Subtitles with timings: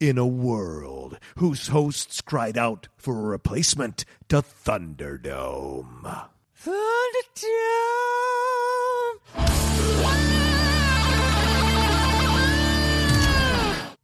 [0.00, 6.28] in a world whose hosts cried out for a replacement to Thunderdome.
[6.60, 6.78] Thunderdome!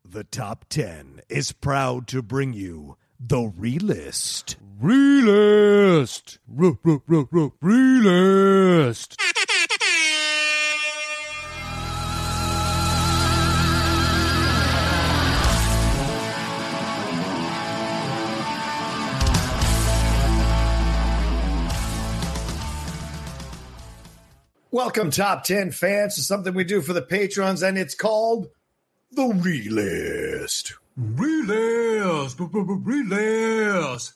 [0.05, 4.57] The top 10 is proud to bring you the Relist.
[4.81, 6.39] Relist!
[7.63, 9.17] Relist!
[24.75, 28.49] Welcome, top 10 fans, to something we do for the patrons, and it's called
[29.13, 30.73] The Relist.
[31.01, 32.35] Relist,
[32.83, 34.15] relist.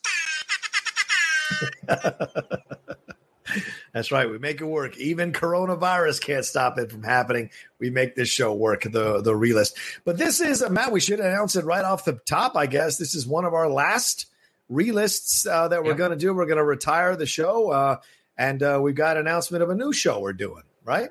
[3.93, 4.29] That's right.
[4.29, 4.97] We make it work.
[4.97, 7.51] Even coronavirus can't stop it from happening.
[7.79, 9.75] We make this show work, the the relist.
[10.03, 10.91] But this is Matt.
[10.91, 12.57] We should announce it right off the top.
[12.57, 14.25] I guess this is one of our last
[14.69, 15.97] relists uh, that we're Yep.
[15.97, 16.33] going to do.
[16.33, 17.97] We're going to retire the show, uh,
[18.39, 20.63] and uh, we've got an announcement of a new show we're doing.
[20.83, 21.09] Right?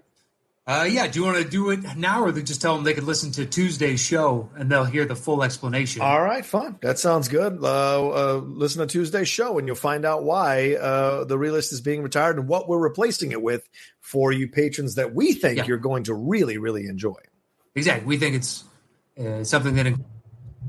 [0.67, 3.05] Uh, yeah, do you want to do it now, or just tell them they could
[3.05, 6.03] listen to Tuesday's show and they'll hear the full explanation?
[6.03, 6.77] All right, fine.
[6.83, 7.61] That sounds good.
[7.62, 11.81] Uh, uh, listen to Tuesday's show, and you'll find out why uh, the relist is
[11.81, 13.67] being retired and what we're replacing it with
[14.01, 15.65] for you patrons that we think Yeah.
[15.65, 17.17] you're going to really, really enjoy.
[17.75, 18.06] Exactly.
[18.06, 18.65] We think it's
[19.19, 19.87] uh, something that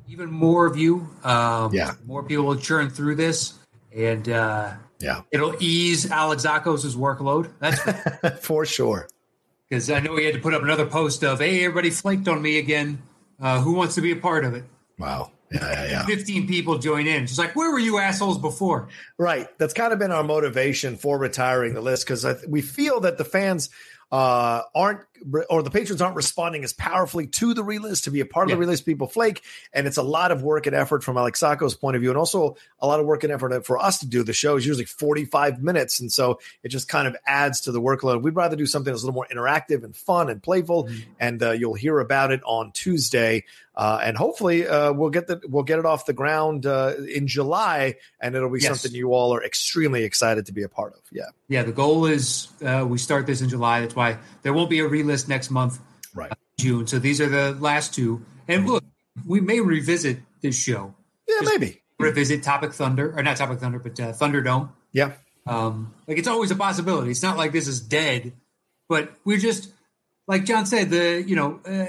[0.08, 1.96] even more of you, um, Yeah.
[2.06, 3.54] more people will churn through this,
[3.95, 7.52] and uh, Yeah, it'll ease Alex Zakos' workload.
[7.59, 9.08] That's for sure.
[9.70, 12.42] because I know he had to put up another post of, "Hey, everybody flaked on
[12.42, 13.02] me again.
[13.40, 14.64] Uh, who wants to be a part of it?"
[14.98, 15.31] Wow.
[15.52, 16.06] Yeah, yeah, yeah.
[16.06, 17.26] Fifteen people join in.
[17.26, 18.88] Just like, where were you assholes before?
[19.18, 19.48] Right.
[19.58, 23.26] That's kind of been our motivation for retiring the list because we feel that the
[23.26, 23.70] fans
[24.12, 25.02] uh, aren't
[25.50, 28.58] or the patrons aren't responding as powerfully to the relist to be a part of
[28.58, 28.72] the Yeah.
[28.72, 28.86] relist.
[28.86, 29.44] People flake,
[29.74, 32.18] and it's a lot of work and effort from Alex Zakos' point of view, and
[32.18, 34.24] also a lot of work and effort for us to do.
[34.24, 37.72] The show is usually forty five minutes, and so it just kind of adds to
[37.72, 38.22] the workload.
[38.24, 41.12] We'd rather do something that's a little more interactive and fun and playful, Mm-hmm.
[41.19, 43.44] and uh, you'll hear about it on Tuesday.
[43.79, 47.28] Uh, and hopefully uh, we'll get the we'll get it off the ground uh, in
[47.28, 48.81] July, and it'll be Yes.
[48.81, 51.00] something you all are extremely excited to be a part of.
[51.13, 53.79] Yeah, Yeah, the goal is uh, we start this in July.
[53.79, 55.79] That's why there won't be a relist next month,
[56.13, 56.29] right.
[56.59, 56.88] June.
[56.88, 58.22] So these are the last two.
[58.50, 58.84] And look,
[59.25, 60.94] we may revisit this show.
[61.25, 61.81] Yeah, maybe.
[62.00, 64.72] Revisit Topic Thunder, or not Topic Thunder, but uh, Thunderdome.
[64.91, 65.13] Yeah,
[65.47, 67.12] Um, like it's always a possibility.
[67.12, 68.34] It's not like this is dead,
[68.89, 69.72] but we're just
[70.28, 70.89] like John said.
[70.89, 71.85] The you know uh,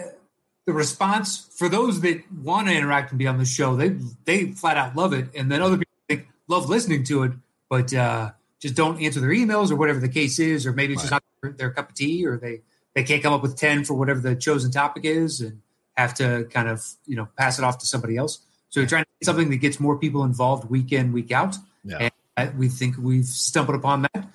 [0.66, 4.52] the response for those that want to interact and be on the show, they they
[4.52, 7.32] flat out love it, and then other people think, love listening to it,
[7.68, 11.02] but uh, just don't answer their emails or whatever the case is, or maybe it's
[11.02, 12.60] just not their, their cup of tea, or they
[12.94, 15.60] they can't come up with ten for whatever the chosen topic is, and
[15.96, 18.40] have to kind of you know pass it off to somebody else.
[18.68, 21.56] So we're trying to get something that gets more people involved week in week out.
[21.84, 24.28] yeah, And I- we think we've stumbled upon that.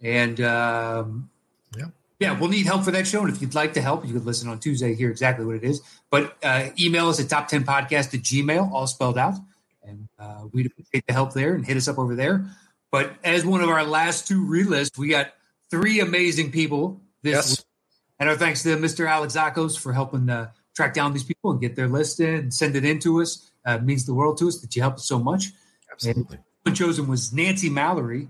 [0.00, 1.28] And um,
[1.76, 1.86] Yeah.
[2.22, 3.20] Yeah, we'll need help for that show.
[3.24, 5.64] And if you'd like to help, you could listen on Tuesday, hear exactly what it
[5.64, 5.82] is.
[6.10, 9.34] But uh, email us at top10podcast at gmail, all spelled out.
[9.84, 12.46] And uh, we'd appreciate the help there and hit us up over there.
[12.90, 15.32] But as one of our last two relists, we got
[15.70, 17.50] three amazing people this Yes.
[17.50, 17.58] week.
[18.20, 19.08] And our thanks to Mr.
[19.08, 22.54] Alex Zakos for helping uh, track down these people and get their list in and
[22.54, 23.50] send it in to us.
[23.66, 25.46] Uh, it means the world to us that you help us so much
[25.90, 26.38] absolutely.
[26.62, 28.28] one chosen was Nancy Mallory,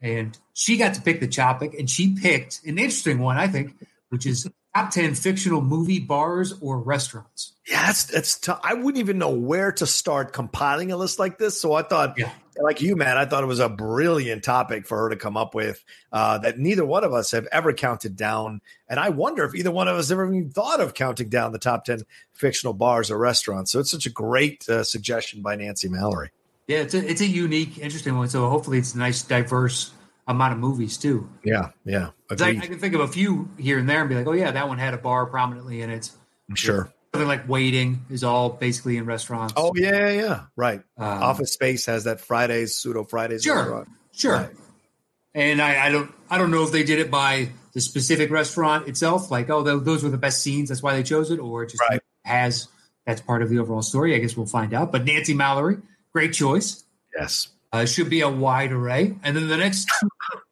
[0.00, 3.74] and she got to pick the topic, and she picked an interesting one, I think,
[4.10, 7.52] which is top ten fictional movie bars or restaurants.
[7.66, 8.38] Yeah, that's that's.
[8.38, 11.60] T- I wouldn't even know where to start compiling a list like this.
[11.60, 12.30] So I thought, Yeah.
[12.60, 15.54] like you, Matt, I thought it was a brilliant topic for her to come up
[15.54, 15.82] with
[16.12, 18.60] uh, that neither one of us have ever counted down.
[18.88, 21.58] And I wonder if either one of us ever even thought of counting down the
[21.58, 22.02] top ten
[22.34, 23.72] fictional bars or restaurants.
[23.72, 26.30] So it's such a great uh, suggestion by Nancy Mallory.
[26.68, 28.28] Yeah, it's a it's a unique, interesting one.
[28.28, 29.92] So hopefully, it's a nice, diverse
[30.26, 31.28] amount of movies too.
[31.44, 32.10] Yeah, yeah.
[32.30, 32.34] I.
[32.50, 34.68] I can think of a few here and there and be like, oh yeah, that
[34.68, 36.10] one had a bar prominently in it.
[36.48, 36.92] I'm sure.
[37.14, 39.54] Something like waiting is all basically in restaurants.
[39.56, 40.40] Oh yeah, yeah, yeah.
[40.56, 40.80] Right.
[40.98, 43.42] Um, Office Space has that Fridays pseudo Fridays.
[43.44, 43.88] Sure, restaurant.
[44.12, 44.32] sure.
[44.36, 44.50] Right.
[45.34, 48.88] And I, I don't, I don't know if they did it by the specific restaurant
[48.88, 51.70] itself, like oh, those were the best scenes, that's why they chose it, or it
[51.70, 52.00] just Right.
[52.24, 52.68] has
[53.06, 54.14] that's part of the overall story.
[54.14, 54.90] I guess we'll find out.
[54.92, 55.78] But Nancy Mallory,
[56.16, 56.82] great choice.
[57.14, 57.48] Yes.
[57.74, 59.14] Uh, should be a wide array.
[59.22, 60.08] And then the next two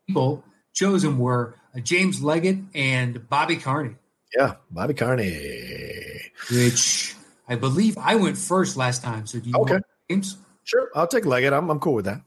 [0.07, 0.45] people
[0.75, 3.95] chosen were uh, James Leggett and Bobby Carney,
[4.37, 4.57] Yeah.
[4.71, 6.21] Bobby Carney.
[6.53, 7.15] which
[7.49, 9.27] I believe I went first last time.
[9.27, 9.73] So do you Okay.
[9.73, 10.37] want James?
[10.65, 11.55] Sure, I'll take Leggett.
[11.55, 12.21] I'm I'm cool with that.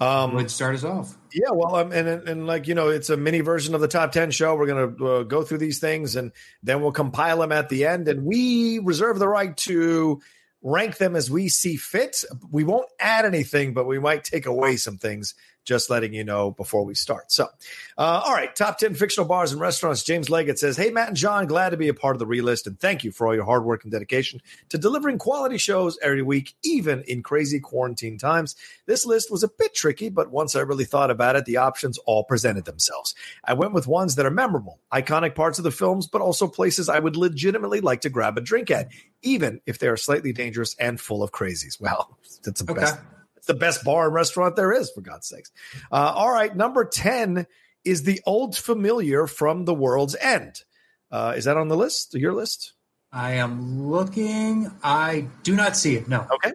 [0.00, 1.16] Um, and start us off.
[1.32, 3.86] yeah, well, um, and, and and like you know, it's a mini version of the
[3.88, 4.54] top ten show.
[4.56, 6.30] We're gonna uh, go through these things, and
[6.62, 8.06] then we'll compile them at the end.
[8.08, 10.20] And we reserve the right to
[10.62, 12.24] rank them as we see fit.
[12.50, 16.50] We won't add anything, but we might take away some things just letting you know
[16.50, 17.30] before we start.
[17.30, 17.44] So,
[17.96, 20.02] uh, all right, top 10 fictional bars and restaurants.
[20.02, 22.66] James Leggett says, Hey, Matt and John, glad to be a part of the relist
[22.66, 26.22] and thank you for all your hard work and dedication to delivering quality shows every
[26.22, 28.56] week, even in crazy quarantine times.
[28.86, 31.98] This list was a bit tricky, but once I really thought about it, the options
[31.98, 33.14] all presented themselves.
[33.44, 36.88] I went with ones that are memorable, iconic parts of the films, but also places
[36.88, 38.88] I would legitimately like to grab a drink at,
[39.22, 41.80] even if they are slightly dangerous and full of crazies.
[41.80, 42.80] Well, that's the Okay.
[42.80, 42.98] best
[43.42, 45.50] it's the best bar and restaurant there is, for God's sakes.
[45.90, 47.48] Uh, all right, number 10
[47.84, 50.62] is the old familiar from the world's end.
[51.10, 52.74] Uh, is that on the list, your list?
[53.12, 54.70] I am looking.
[54.82, 56.08] I do not see it.
[56.08, 56.26] No.
[56.32, 56.52] Okay.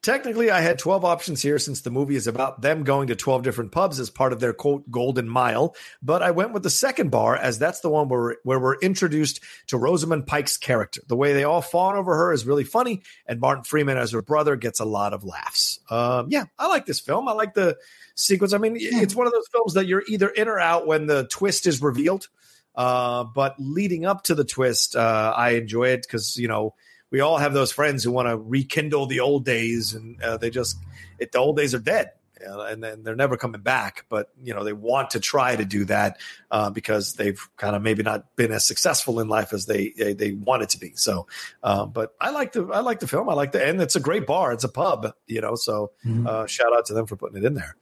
[0.00, 3.42] Technically, I had 12 options here since the movie is about them going to 12
[3.42, 5.74] different pubs as part of their quote golden mile.
[6.00, 9.40] But I went with the second bar as that's the one where, where we're introduced
[9.66, 11.00] to Rosamund Pike's character.
[11.08, 14.22] The way they all fawn over her is really funny, and Martin Freeman as her
[14.22, 15.80] brother gets a lot of laughs.
[15.90, 17.26] Um, yeah, I like this film.
[17.26, 17.76] I like the
[18.14, 18.52] sequence.
[18.52, 21.26] I mean, it's one of those films that you're either in or out when the
[21.26, 22.28] twist is revealed.
[22.76, 26.74] Uh, but leading up to the twist, uh, I enjoy it because, you know,
[27.10, 30.50] we all have those friends who want to rekindle the old days and uh, they
[30.50, 30.76] just
[31.18, 32.10] it, the old days are dead
[32.46, 34.04] uh, and then they're never coming back.
[34.08, 36.18] But you know they want to try to do that
[36.50, 40.12] uh, because they've kind of maybe not been as successful in life as they they,
[40.14, 40.92] they wanted to be.
[40.96, 41.28] So
[41.62, 43.28] uh, but i like the i like the film.
[43.28, 44.52] I like the and it's a great bar.
[44.52, 46.26] It's a pub you know so Mhm.
[46.26, 47.76] uh, shout out to them for putting it in there.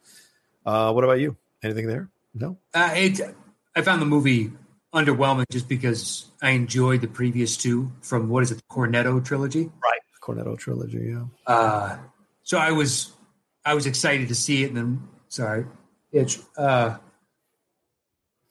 [0.66, 1.36] Uh, what about you?
[1.62, 2.10] Anything there?
[2.34, 2.58] No?
[2.74, 3.20] Uh, it,
[3.74, 4.52] I found the movie
[4.94, 9.70] underwhelming just because I enjoyed the previous two from what is it, the Cornetto trilogy.
[9.82, 11.98] right cornetto trilogy yeah Uh,
[12.42, 13.12] so I was
[13.66, 15.66] I was excited to see it, and then sorry,
[16.12, 16.38] itch.
[16.56, 16.96] Uh,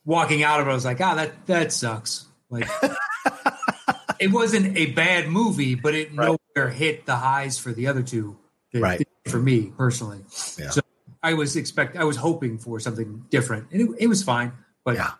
[0.06, 2.26] walking out of it, I was like, ah, that that sucks.
[2.50, 2.68] Like,
[4.20, 6.38] it wasn't a bad movie, but it Right.
[6.56, 8.38] nowhere hit the highs for the other two.
[8.72, 9.08] that Right.
[9.28, 10.20] For me personally,
[10.60, 10.70] Yeah.
[10.72, 10.82] so
[11.22, 14.52] I was expect I was hoping for something different, and it, it was fine.
[14.84, 15.12] But Yeah.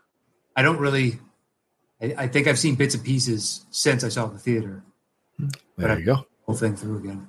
[0.56, 1.20] I don't really.
[2.02, 4.84] I, I think I've seen bits and pieces since I saw the theater.
[5.78, 7.28] there you go Whole thing through again.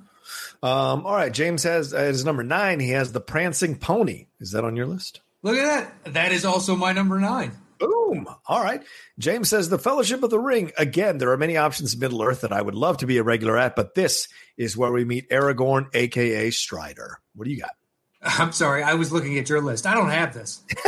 [0.63, 4.65] um, all right james has as number nine he has the prancing pony is that
[4.65, 6.15] on your list Look at that.
[6.15, 7.53] That is also my number nine.
[7.79, 8.27] Boom.
[8.47, 8.83] All right.
[9.19, 10.73] James says the Fellowship of the Ring.
[10.79, 13.23] Again, there are many options in Middle Earth that I would love to be a
[13.23, 17.19] regular at, but this is where we meet Aragorn, aka Strider.
[17.35, 17.73] What do you got?
[18.23, 19.85] I'm sorry, I was looking at your list.
[19.87, 20.63] I don't have this.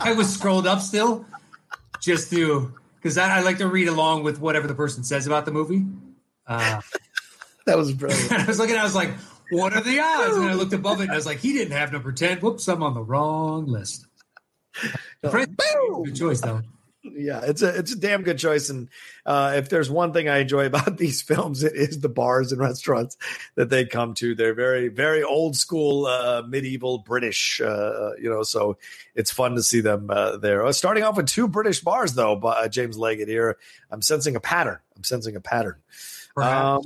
[0.00, 1.26] I was scrolled up still
[2.00, 5.44] just to because I, I like to read along with whatever the person says about
[5.44, 5.84] the movie.
[6.46, 6.80] Uh,
[7.66, 8.32] That was brilliant.
[8.32, 9.10] I was looking, I was like,
[9.50, 10.36] what are the odds?
[10.36, 12.38] And I looked above it and I was like, he didn't have number 10.
[12.38, 14.06] Whoops, I'm on the wrong list.
[16.04, 16.62] Good choice, though.
[17.02, 18.68] Yeah, it's a it's a damn good choice.
[18.68, 18.88] And
[19.24, 22.60] uh, if there's one thing I enjoy about these films, it is the bars and
[22.60, 23.16] restaurants
[23.54, 24.34] that they come to.
[24.34, 27.60] They're very very old school, uh, medieval British.
[27.60, 28.76] Uh, you know, so
[29.14, 30.66] it's fun to see them uh, there.
[30.66, 32.36] Uh, starting off with two British bars, though.
[32.36, 33.56] By uh, James Leggett here,
[33.90, 34.78] I'm sensing a pattern.
[34.94, 35.76] I'm sensing a pattern.
[36.36, 36.82] Um,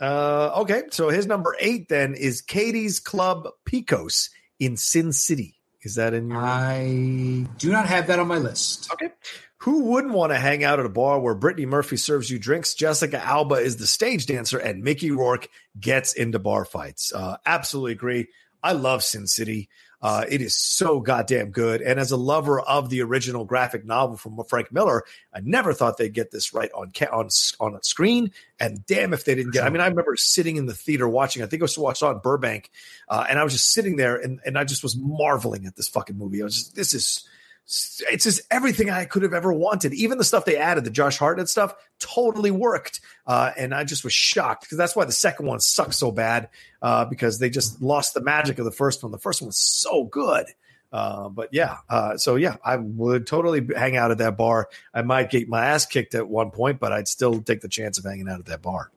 [0.00, 5.54] uh, okay, so his number eight then is Kadie's Club Pecos in Sin City.
[5.84, 6.38] Is that in your?
[6.38, 8.90] I do not have that on my list.
[8.92, 9.10] Okay.
[9.58, 12.74] Who wouldn't want to hang out at a bar where Brittany Murphy serves you drinks,
[12.74, 15.48] Jessica Alba is the stage dancer, and Mickey Rourke
[15.78, 17.12] gets into bar fights?
[17.14, 18.28] Uh, absolutely agree.
[18.62, 19.68] I love Sin City.
[20.04, 21.80] Uh, it is so goddamn good.
[21.80, 25.96] And as a lover of the original graphic novel from Frank Miller, I never thought
[25.96, 28.30] they'd get this right on ca- on on screen.
[28.60, 29.64] And damn if they didn't get.
[29.64, 31.42] I mean, I remember sitting in the theater watching.
[31.42, 32.70] I think I was watching in Burbank,
[33.08, 35.88] uh, and I was just sitting there, and and I just was marveling at this
[35.88, 36.42] fucking movie.
[36.42, 37.26] I was just, this is
[37.66, 39.94] it's just everything I could have ever wanted.
[39.94, 43.00] Even the stuff they added, the Josh Hartnett stuff, totally worked.
[43.26, 46.50] Uh, and I just was shocked because that's why the second one sucked so bad
[46.82, 49.12] uh, because they just lost the magic of the first one.
[49.12, 50.46] The first one was so good.
[50.92, 54.68] Uh, but yeah, uh, so yeah, I would totally hang out at that bar.
[54.92, 57.98] I might get my ass kicked at one point, but I'd still take the chance
[57.98, 58.90] of hanging out at that bar.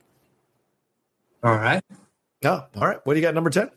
[1.43, 1.81] All right.
[2.43, 2.99] Oh, all right.
[3.03, 3.71] What do you got, number 10?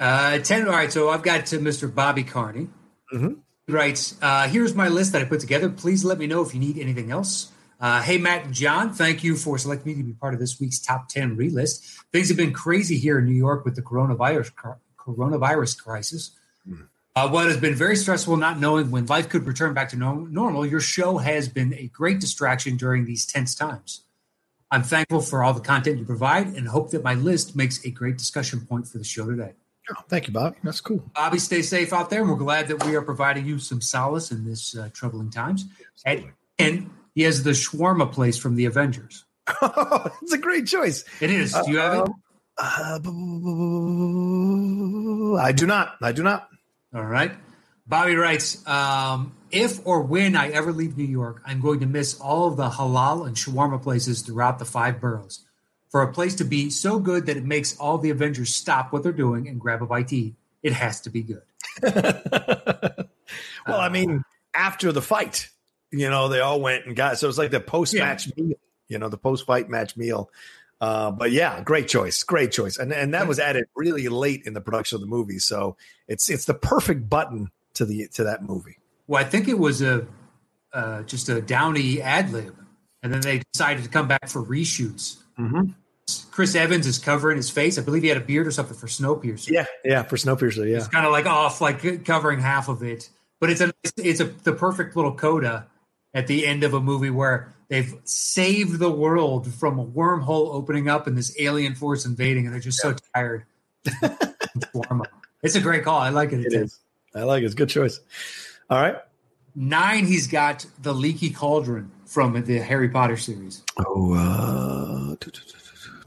[0.00, 0.66] Uh, 10.
[0.66, 0.90] All right.
[0.92, 1.92] So I've got to Mr.
[1.92, 2.68] Bobby Carney.
[3.12, 3.38] Mhm.
[3.68, 5.68] Writes, uh, here's my list that I put together.
[5.68, 7.50] Please let me know if you need anything else.
[7.80, 10.60] Uh, hey, Matt and John, thank you for selecting me to be part of this
[10.60, 12.00] week's top 10 relist.
[12.12, 14.52] Things have been crazy here in New York with the coronavirus
[14.96, 16.30] coronavirus crisis.
[17.16, 20.14] Uh, what has been very stressful not knowing when life could return back to no-
[20.14, 24.02] normal, your show has been a great distraction during these tense times.
[24.70, 27.90] I'm thankful for all the content you provide and hope that my list makes a
[27.90, 29.54] great discussion point for the show today.
[29.90, 30.56] Oh, thank you, Bob.
[30.64, 31.02] That's cool.
[31.14, 34.32] Bobby, stay safe out there, and we're glad that we are providing you some solace
[34.32, 35.66] in this uh, troubling times.
[36.04, 39.24] And, and he has the shawarma place from the Avengers.
[39.62, 41.04] it's a great choice.
[41.20, 41.52] It is.
[41.52, 42.12] Do you have it?
[42.58, 42.98] Uh,
[45.36, 45.96] I do not.
[46.02, 46.48] I do not.
[46.94, 47.32] All right.
[47.86, 52.18] Bobby writes, um, if or when I ever leave New York, I'm going to miss
[52.18, 55.45] all of the halal and shawarma places throughout the five boroughs.
[55.96, 59.02] For a place to be so good that it makes all the Avengers stop what
[59.02, 61.40] they're doing and grab a bite to eat, it has to be good.
[63.66, 64.22] well, I mean,
[64.52, 65.48] after the fight,
[65.90, 68.44] you know, they all went and got so it's like the post match yeah.
[68.44, 70.28] meal, you know, the post fight match meal.
[70.82, 74.52] Uh, but yeah, great choice, great choice, and and that was added really late in
[74.52, 78.42] the production of the movie, so it's it's the perfect button to the to that
[78.42, 78.76] movie.
[79.06, 80.06] Well, I think it was a
[80.74, 82.54] uh, just a Downey ad lib,
[83.02, 85.22] and then they decided to come back for reshoots.
[85.38, 85.70] Mm-hmm.
[86.30, 87.78] Chris Evans is covering his face.
[87.78, 89.48] I believe he had a beard or something for Snowpiercer.
[89.48, 90.68] Yeah, yeah, for Snowpiercer.
[90.70, 93.08] Yeah, it's kind of like off, like covering half of it.
[93.40, 95.66] But it's a it's a the perfect little coda
[96.14, 100.88] at the end of a movie where they've saved the world from a wormhole opening
[100.88, 102.92] up and this alien force invading, and they're just yeah.
[102.92, 103.44] so tired.
[105.42, 105.98] it's a great call.
[105.98, 106.40] I like it.
[106.40, 106.80] It is.
[107.14, 107.46] I like it.
[107.46, 107.98] It's a good choice.
[108.70, 108.96] All right.
[109.54, 113.62] Nine, he's got the leaky cauldron from the Harry Potter series.
[113.78, 115.16] Oh, uh,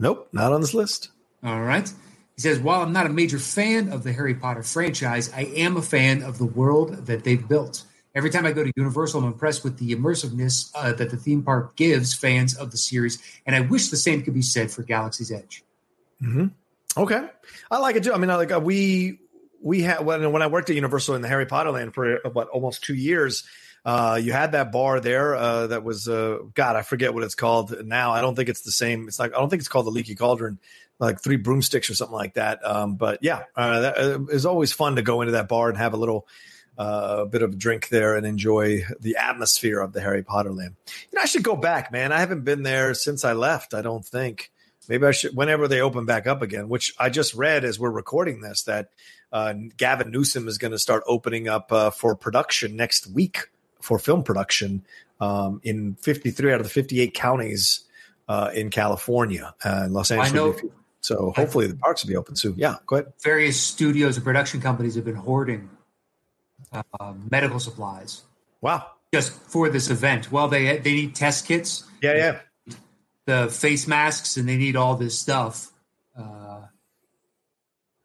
[0.00, 1.10] nope, not on this list.
[1.42, 1.88] All right.
[2.36, 5.76] He says, while I'm not a major fan of the Harry Potter franchise, I am
[5.76, 7.84] a fan of the world that they've built.
[8.14, 11.42] Every time I go to Universal, I'm impressed with the immersiveness uh, that the theme
[11.42, 14.82] park gives fans of the series, and I wish the same could be said for
[14.82, 15.62] Galaxy's Edge.
[16.20, 16.46] Mm-hmm.
[16.96, 17.28] Okay,
[17.70, 18.12] I like it too.
[18.12, 19.20] I mean, I like uh, we
[19.62, 22.48] we had when when I worked at Universal in the Harry Potter land for what
[22.48, 23.44] almost two years.
[23.84, 27.34] Uh, you had that bar there uh, that was uh, God, I forget what it's
[27.34, 28.12] called now.
[28.12, 29.08] I don't think it's the same.
[29.08, 30.58] It's like I don't think it's called the Leaky Cauldron,
[30.98, 32.64] like three broomsticks or something like that.
[32.64, 35.78] Um, but yeah, uh, that uh, is always fun to go into that bar and
[35.78, 36.28] have a little
[36.76, 40.76] uh, bit of a drink there and enjoy the atmosphere of the Harry Potter land.
[41.10, 42.12] You know, I should go back, man.
[42.12, 43.74] I haven't been there since I left.
[43.74, 44.50] I don't think.
[44.88, 46.68] Maybe I should whenever they open back up again.
[46.68, 48.90] Which I just read as we're recording this that
[49.32, 53.48] uh, Gavin Newsom is going to start opening up uh, for production next week
[53.80, 54.84] for film production
[55.20, 57.84] um, in 53 out of the 58 counties
[58.28, 60.32] uh, in California, uh, Los Angeles.
[60.32, 60.70] I know.
[61.00, 62.54] So hopefully the parks will be open soon.
[62.56, 63.12] Yeah, go ahead.
[63.22, 65.70] Various studios and production companies have been hoarding
[66.72, 68.22] uh, medical supplies.
[68.60, 68.86] Wow.
[69.12, 70.30] Just for this event.
[70.30, 71.84] Well, they they need test kits.
[72.02, 72.76] Yeah, yeah.
[73.26, 75.72] The face masks and they need all this stuff.
[76.16, 76.66] Uh,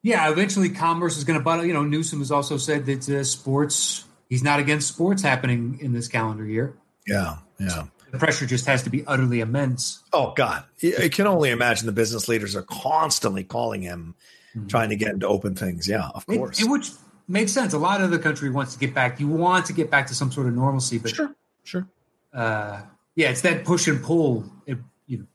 [0.02, 1.64] yeah, eventually commerce is going to buy.
[1.64, 4.06] You know, Newsom has also said that uh, sports.
[4.30, 6.76] He's not against sports happening in this calendar year.
[7.08, 7.68] Yeah, yeah.
[7.70, 10.04] So the pressure just has to be utterly immense.
[10.14, 14.16] Oh God, I can only imagine the business leaders are constantly calling him,
[14.56, 14.68] mm-hmm.
[14.68, 15.88] trying to get him to open things.
[15.88, 16.60] Yeah, of course.
[16.60, 16.90] It, it, which
[17.28, 17.74] makes sense.
[17.74, 19.20] A lot of the country wants to get back.
[19.20, 21.88] You want to get back to some sort of normalcy, but sure, sure.
[22.34, 22.82] Uh,
[23.16, 24.46] yeah, it's that push and pull.
[24.66, 24.78] It,
[25.08, 25.26] you know,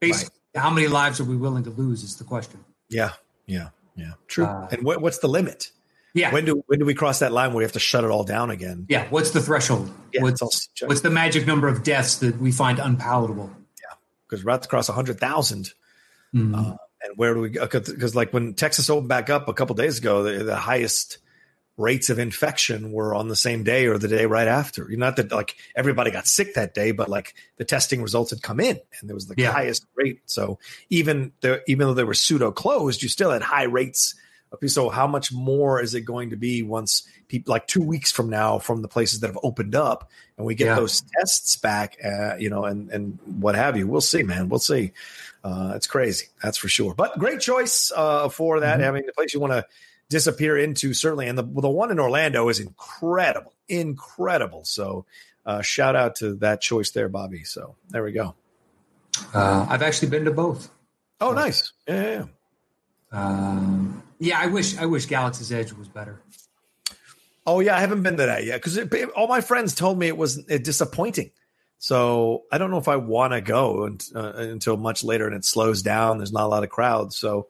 [0.00, 0.62] basically, right.
[0.62, 2.64] how many lives are we willing to lose is the question.
[2.88, 3.12] Yeah,
[3.46, 3.70] yeah.
[3.96, 4.44] Yeah, true.
[4.44, 5.70] Uh, and what, what's the limit?
[6.16, 6.32] Yeah.
[6.32, 8.24] When do when do we cross that line where we have to shut it all
[8.24, 8.86] down again?
[8.88, 9.06] Yeah.
[9.10, 9.92] What's the threshold?
[10.12, 10.40] Yeah, what's,
[10.80, 13.50] what's the magic number of deaths that we find unpalatable?
[13.80, 13.94] Yeah,
[14.26, 15.70] because we're about to cross hundred thousand.
[16.34, 16.54] Mm-hmm.
[16.54, 17.66] Uh, and where do we go?
[17.66, 21.18] Because like when Texas opened back up a couple days ago, the, the, highest
[21.76, 24.90] rates of infection were on the same day or the day right after.
[24.90, 28.42] You Not that like everybody got sick that day, but like the testing results had
[28.42, 29.52] come in and there was the yeah.
[29.52, 30.20] highest rate.
[30.24, 30.58] So
[30.88, 34.14] even the, even though they were pseudo closed, you still had high rates.
[34.66, 38.30] So how much more is it going to be once people like two weeks from
[38.30, 40.74] now from the places that have opened up and we get yeah.
[40.76, 43.86] those tests back, uh, you know, and, and what have you?
[43.86, 44.48] We'll see, man.
[44.48, 44.92] We'll see.
[45.42, 46.26] Uh, it's crazy.
[46.42, 46.94] That's for sure.
[46.94, 48.80] But great choice uh, for that.
[48.80, 48.88] Mm-hmm.
[48.88, 49.64] I mean, the place you want to
[50.08, 51.26] disappear into certainly.
[51.28, 54.64] And the the one in Orlando is incredible, incredible.
[54.64, 55.06] So
[55.44, 57.44] uh, shout out to that choice there, Bobby.
[57.44, 58.34] So there we go.
[59.32, 60.70] Uh, I've actually been to both.
[61.20, 61.72] Oh, nice.
[61.88, 62.02] Yeah.
[62.02, 62.24] Yeah,
[63.16, 66.20] um, yeah, I wish I wish Galaxy's Edge was better.
[67.46, 68.78] Oh yeah, I haven't been to that yet because
[69.16, 71.30] all my friends told me it was disappointing.
[71.78, 75.36] So I don't know if I want to go and, uh, until much later and
[75.36, 76.18] it slows down.
[76.18, 77.48] There's not a lot of crowds, so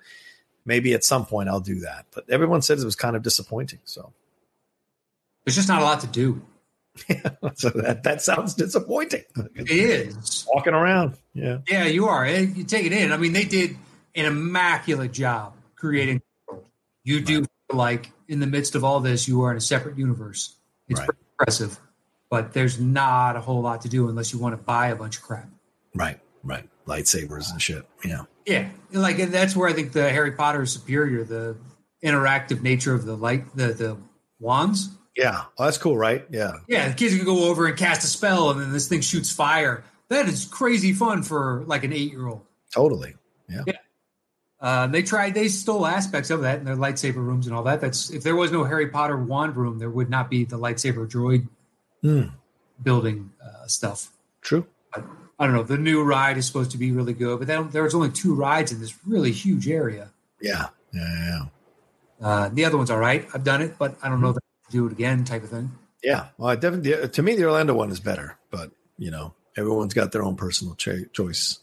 [0.64, 2.06] maybe at some point I'll do that.
[2.14, 3.80] But everyone says it was kind of disappointing.
[3.84, 4.12] So
[5.44, 6.42] there's just not a lot to do.
[7.08, 9.24] Yeah, so that that sounds disappointing.
[9.54, 11.16] It is walking around.
[11.34, 12.24] Yeah, yeah, you are.
[12.24, 13.12] Eh, you take it in.
[13.12, 13.76] I mean, they did
[14.14, 16.22] an immaculate job creating.
[17.04, 17.48] You do right.
[17.72, 20.56] like in the midst of all this, you are in a separate universe.
[20.88, 21.08] It's right.
[21.38, 21.78] impressive,
[22.30, 25.16] but there's not a whole lot to do unless you want to buy a bunch
[25.16, 25.48] of crap.
[25.94, 26.68] Right, right.
[26.86, 27.86] Lightsabers and shit.
[28.04, 28.22] Yeah.
[28.46, 31.24] Yeah, like that's where I think the Harry Potter is superior.
[31.24, 31.56] The
[32.02, 33.96] interactive nature of the light, the the
[34.38, 34.90] wands.
[35.16, 36.24] Yeah, well, that's cool, right?
[36.30, 36.88] Yeah, yeah.
[36.88, 39.82] The kids can go over and cast a spell, and then this thing shoots fire.
[40.10, 42.42] that is crazy fun for like an eight year old.
[42.72, 43.16] Totally.
[43.48, 43.62] Yeah.
[43.66, 43.78] Yeah.
[44.60, 45.34] Uh, they tried.
[45.34, 47.80] They stole aspects of that in their lightsaber rooms and all that.
[47.80, 51.06] That's if there was no Harry Potter wand room, there would not be the lightsaber
[51.08, 51.46] droid
[52.02, 52.28] Hmm.
[52.82, 54.10] building uh, stuff.
[54.42, 54.66] True.
[55.38, 55.62] I don't know.
[55.62, 58.72] The new ride is supposed to be really good, but then there's only two rides
[58.72, 60.10] in this really huge area.
[60.40, 60.68] Yeah.
[60.92, 61.02] Yeah.
[62.20, 62.26] Yeah.
[62.26, 63.26] Uh, the other one's all right.
[63.34, 65.70] I've done it, but I don't know if I do it again, type of thing.
[66.02, 66.28] Yeah.
[66.38, 70.12] Well, I definitely, to me, the Orlando one is better, but you know, everyone's got
[70.12, 71.58] their own personal cha- choice.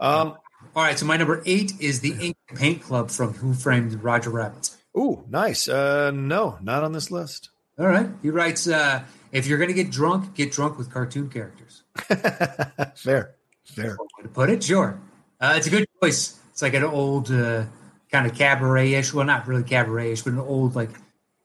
[0.00, 0.36] Um,
[0.74, 4.30] All right, so my number eight is the Ink Paint Club from Who Framed Roger
[4.30, 4.70] Rabbit.
[4.96, 5.68] ooh, nice.
[5.68, 7.50] Uh, no, not on this list.
[7.78, 9.02] All right, he writes, uh,
[9.32, 11.82] if you're going to get drunk, get drunk with cartoon characters.
[12.96, 13.96] fair, fair.
[14.22, 14.98] To put it, sure.
[15.40, 16.38] Uh, it's a good choice.
[16.50, 17.64] It's like an old uh,
[18.10, 20.90] kind of cabaret-ish, well, not really cabaret-ish, but an old like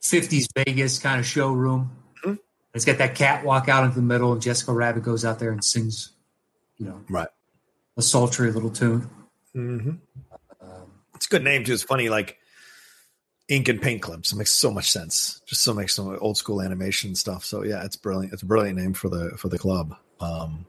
[0.02, 1.90] 50s Vegas kind of showroom.
[2.24, 2.38] Mhm.
[2.74, 5.64] It's got that catwalk out into the middle, and Jessica Rabbit goes out there and
[5.64, 6.10] sings,
[6.76, 7.28] you know, Right.
[7.98, 9.10] A sultry little tune.
[9.52, 9.90] hmm
[10.60, 11.74] Um, It's a good name too.
[11.74, 12.38] It's funny, like
[13.48, 14.32] ink and paint clips.
[14.32, 15.40] It makes so much sense.
[15.46, 17.44] Just so makes some old school animation stuff.
[17.44, 18.32] So yeah, it's brilliant.
[18.32, 19.94] It's a brilliant name for the for the club.
[20.20, 20.64] Um,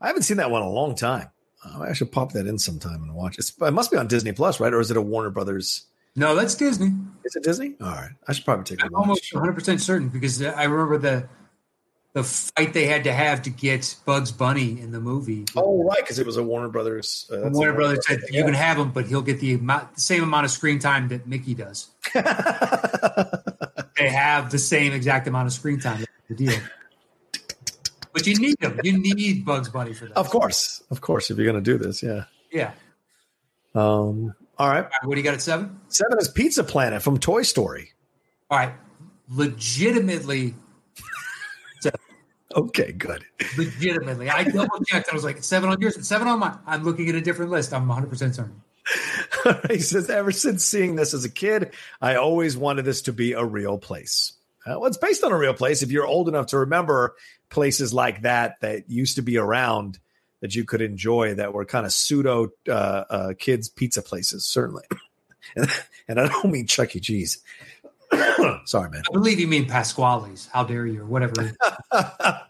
[0.00, 1.28] I haven't seen that one in a long time.
[1.64, 3.38] Uh, I should pop that in sometime and watch.
[3.38, 4.72] It's, it must be on Disney Plus, right?
[4.72, 5.86] Or is it a Warner Brothers?
[6.14, 6.92] no, that's Disney.
[7.24, 7.74] Is it Disney?
[7.80, 11.28] All right, I should probably take I'm almost 100 percent certain because I remember the
[12.14, 15.44] the fight they had to have to get Bugs Bunny in the movie.
[15.54, 17.28] Oh, right, because it was a Warner Brothers.
[17.30, 20.00] Uh, a Warner Brothers said you can have him, but he'll get the, amount, the
[20.00, 21.88] same amount of screen time that Mickey does.
[23.96, 26.04] They have the same exact amount of screen time.
[26.28, 26.58] The deal.
[28.12, 28.80] But you need him.
[28.82, 30.16] You need Bugs Bunny for that.
[30.16, 31.30] of course, of course.
[31.30, 32.24] If you're going to do this, yeah.
[32.50, 32.72] Yeah.
[33.74, 34.78] Um, all right.
[34.78, 35.80] All right, what do you got at seven?
[35.88, 37.92] Seven is Pizza Planet from Toy Story.
[38.50, 38.72] All right.
[39.28, 40.54] Legitimately,
[42.54, 43.24] Okay, good.
[43.56, 44.30] legitimately.
[44.30, 45.08] I double checked.
[45.10, 46.58] I was like, seven on yours, seven on mine.
[46.66, 47.72] I'm looking at a different list.
[47.72, 48.62] I'm 100% certain.
[49.68, 53.32] he says, ever since seeing this as a kid, I always wanted this to be
[53.32, 54.32] a real place.
[54.66, 55.82] Uh, well, it's based on a real place.
[55.82, 57.16] If you're old enough to remember
[57.50, 59.98] places like that that used to be around
[60.40, 64.84] that you could enjoy that were kind of pseudo uh, uh, kids pizza places, certainly.
[65.56, 65.68] and,
[66.08, 67.00] and I don't mean Chuck E.
[67.00, 67.38] Cheese.
[68.66, 69.02] Sorry, man.
[69.08, 70.48] I believe you mean Pasquale's.
[70.52, 71.52] How dare you, or whatever.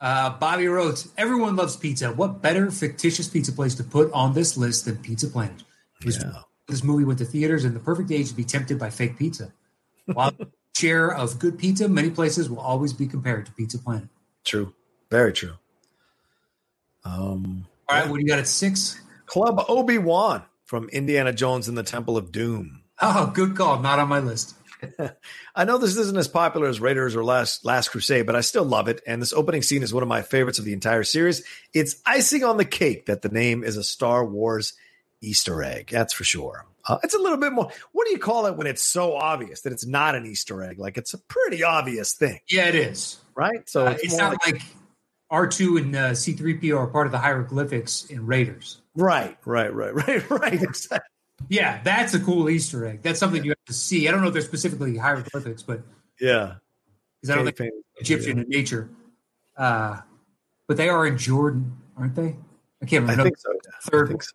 [0.00, 2.12] Uh, Bobby wrote, everyone loves pizza.
[2.12, 5.64] What better fictitious pizza place to put on this list than Pizza Planet?
[6.00, 6.42] This, Yeah.
[6.68, 9.52] this movie went to theaters in the perfect age to be tempted by fake pizza.
[10.06, 10.32] While
[10.76, 14.08] share of good pizza, many places will always be compared to Pizza Planet.
[14.44, 14.72] True.
[15.10, 15.54] Very true.
[17.04, 19.00] Um, All right, what do you got at six?
[19.26, 22.82] Club Obi Wan from Indiana Jones and the Temple of Doom.
[23.00, 23.80] Oh, good call.
[23.80, 24.54] Not on my list.
[25.56, 28.64] I know this isn't as popular as Raiders or Last Last Crusade, but I still
[28.64, 29.00] love it.
[29.06, 31.42] And this opening scene is one of my favorites of the entire series.
[31.74, 34.74] It's icing on the cake that the name is a Star Wars
[35.20, 35.88] Easter egg.
[35.90, 36.64] That's for sure.
[36.86, 37.70] Uh, it's a little bit more.
[37.92, 40.78] What do you call it when it's so obvious that it's not an Easter egg?
[40.78, 43.18] Like it's a pretty obvious thing, Yeah, it is.
[43.34, 43.68] right?
[43.68, 44.62] So Uh, it's, it's not like, like,
[45.30, 48.80] R2 and uh, C3PO are part of the hieroglyphics in Raiders.
[48.94, 50.62] right, right, right, right, right.
[50.62, 51.00] Exactly.
[51.48, 53.02] Yeah, that's a cool Easter egg.
[53.02, 54.06] That's something you have to see.
[54.06, 55.80] I don't know if they're specifically hieroglyphics, but
[56.20, 56.54] Yeah.
[57.20, 57.72] because I don't think.
[58.00, 58.88] Egyptian in nature.
[59.56, 60.00] Uh,
[60.66, 62.36] but they are in Jordan, aren't they?
[62.82, 63.22] I can't remember.
[63.22, 63.50] I think so.
[63.52, 63.70] yeah.
[63.90, 64.32] Third I think so.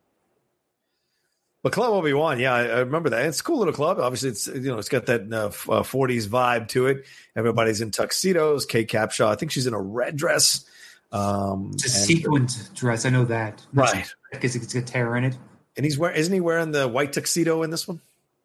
[1.62, 3.26] But Club Obi Wan, yeah, I, I remember that.
[3.26, 3.98] It's a cool little club.
[4.00, 7.06] Obviously, it's you know it's got that uh, f- uh, 40s vibe to it.
[7.38, 8.66] Everybody's in tuxedos.
[8.66, 10.66] Kate Capshaw, I think she's in a red dress.
[11.14, 13.06] Um, It's a sequined dress.
[13.06, 13.66] I know that.
[13.72, 14.12] right?
[14.32, 15.38] Because it's got tear in it.
[15.76, 18.00] And he's wearing, isn't he wearing the white tuxedo in this one?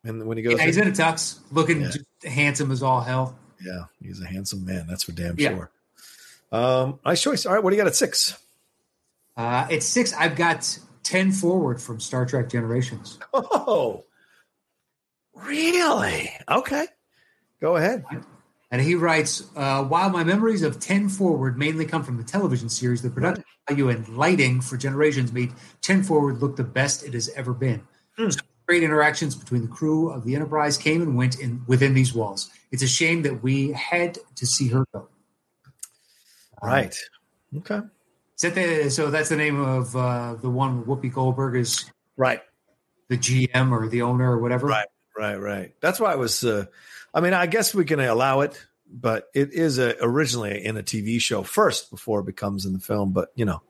[0.04, 0.88] And when he goes, Yeah, he's in?
[0.88, 1.88] a tux, looking Yeah.
[1.90, 3.36] just handsome as all hell.
[3.64, 4.86] yeah, he's a handsome man.
[4.88, 5.50] That's for damn Yeah.
[5.50, 5.70] sure.
[6.52, 7.44] Um, nice choice.
[7.44, 8.38] All right, what do you got at six?
[9.36, 13.18] Uh, at six, I've got 10 forward from Star Trek Generations.
[13.34, 14.04] Oh,
[15.34, 16.30] really?
[16.48, 16.86] Okay,
[17.60, 18.04] go ahead.
[18.70, 22.68] And he writes, uh, while my memories of 10 Forward mainly come from the television
[22.68, 27.14] series, the production value and lighting for Generations made 10 Forward look the best it
[27.14, 27.82] has ever been.
[28.16, 28.28] Hmm.
[28.30, 32.12] Some great interactions between the crew of the Enterprise came and went in within these
[32.12, 32.50] walls.
[32.70, 35.08] It's a shame that we had to see her go.
[36.62, 36.94] Right.
[37.56, 37.80] Okay.
[38.36, 42.40] Is that the, so that's the name of uh, the one Whoopi Goldberg is Right.
[43.08, 44.66] the GM or the owner or whatever?
[44.66, 44.86] Right,
[45.18, 45.74] right, right.
[45.80, 46.44] That's why I was.
[46.44, 46.66] Uh,
[47.12, 48.58] I mean, I guess we can allow it,
[48.90, 52.78] but it is a, originally in a TV show first before it becomes in the
[52.78, 53.12] film.
[53.12, 53.62] But you know,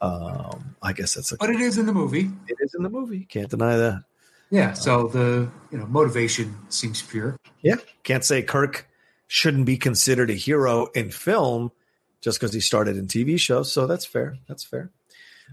[0.00, 2.30] um, I guess that's a, But it is in the movie.
[2.48, 3.24] it is in the movie.
[3.24, 4.04] Can't deny that.
[4.50, 4.72] Yeah.
[4.72, 7.36] So the you know motivation seems pure.
[7.62, 8.88] Yeah, can't say Kirk
[9.28, 11.70] shouldn't be considered a hero in film
[12.20, 13.70] just because he started in TV shows.
[13.72, 14.36] So that's fair.
[14.48, 14.90] That's fair.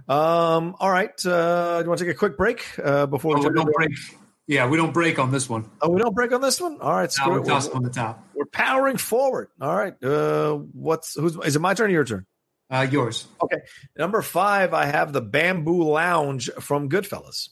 [0.09, 1.13] Um, all right.
[1.25, 3.91] Uh, do you want to take a quick break uh, before Oh, we don't break.
[4.47, 5.69] Yeah, we don't break on this one.
[5.81, 6.79] Oh, we don't break on this one.
[6.79, 7.41] All right, No, we're.
[7.41, 8.23] We're, on the top.
[8.33, 9.49] we're powering forward.
[9.59, 10.01] All right.
[10.01, 11.59] Uh, what's who's is it?
[11.59, 12.25] My turn or your turn?
[12.69, 13.27] Uh, yours.
[13.41, 13.57] Okay.
[13.97, 17.49] Number five, I have the Bamboo Lounge from Goodfellas.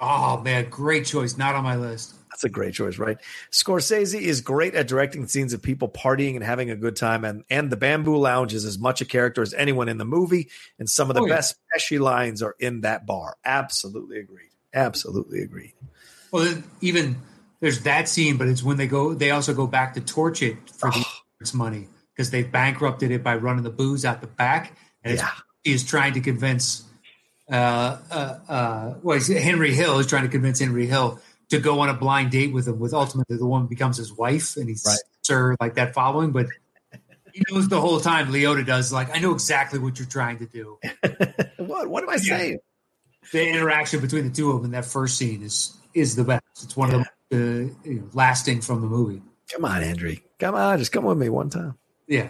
[0.00, 1.36] Oh man, great choice.
[1.36, 2.14] Not on my list.
[2.30, 3.18] That's a great choice, right?
[3.52, 7.44] Scorsese is great at directing scenes of people partying and having a good time, and
[7.50, 10.88] and the Bamboo Lounge is as much a character as anyone in the movie, and
[10.88, 11.34] some of the Oh, yeah.
[11.36, 13.36] best Pesci lines are in that bar.
[13.44, 14.50] Absolutely agreed.
[14.74, 15.74] Absolutely agreed.
[16.32, 17.16] Well, even
[17.60, 19.14] there's that scene, but it's when they go.
[19.14, 23.36] They also go back to torch it for the money because they've bankrupted it by
[23.36, 25.30] running the booze out the back, and it's, Yeah.
[25.62, 26.84] he is trying to convince.
[27.50, 31.90] Uh, uh, uh, well, Henry Hill is trying to convince Henry Hill to go on
[31.90, 32.78] a blind date with him.
[32.78, 34.98] With ultimately the woman becomes his wife, and he's Right.
[35.28, 36.46] her like that following, but.
[37.34, 38.30] He knows the whole time.
[38.30, 40.78] Liotta does like I know exactly what you're trying to do.
[41.56, 41.88] what?
[41.88, 42.36] What am I Yeah.
[42.36, 42.58] saying?
[43.32, 46.42] the interaction between the two of them in that first scene is is the best.
[46.62, 49.22] It's one of the uh, you know, lasting from the movie.
[49.52, 50.16] Come on, Andrew.
[50.38, 51.76] Come on, just come with me one time.
[52.06, 52.28] Yeah,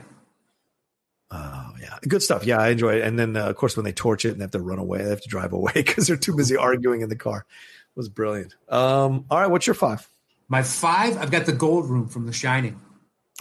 [1.33, 2.45] Oh yeah, good stuff.
[2.45, 3.03] Yeah, I enjoy it.
[3.03, 5.03] And then uh, of course when they torch it and they have to run away,
[5.03, 7.47] they have to drive away because they're too busy arguing in the car.
[7.49, 8.55] It was brilliant.
[8.69, 10.07] Um, all right, what's your five?
[10.49, 11.17] my five.
[11.17, 12.79] I've got the Gold Room from The Shining.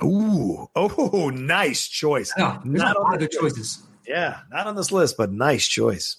[0.01, 2.31] Ooh, oh, nice choice.
[2.37, 3.83] No, Not not a lot of good choices.
[4.07, 6.17] Yeah, not on this list, but nice choice.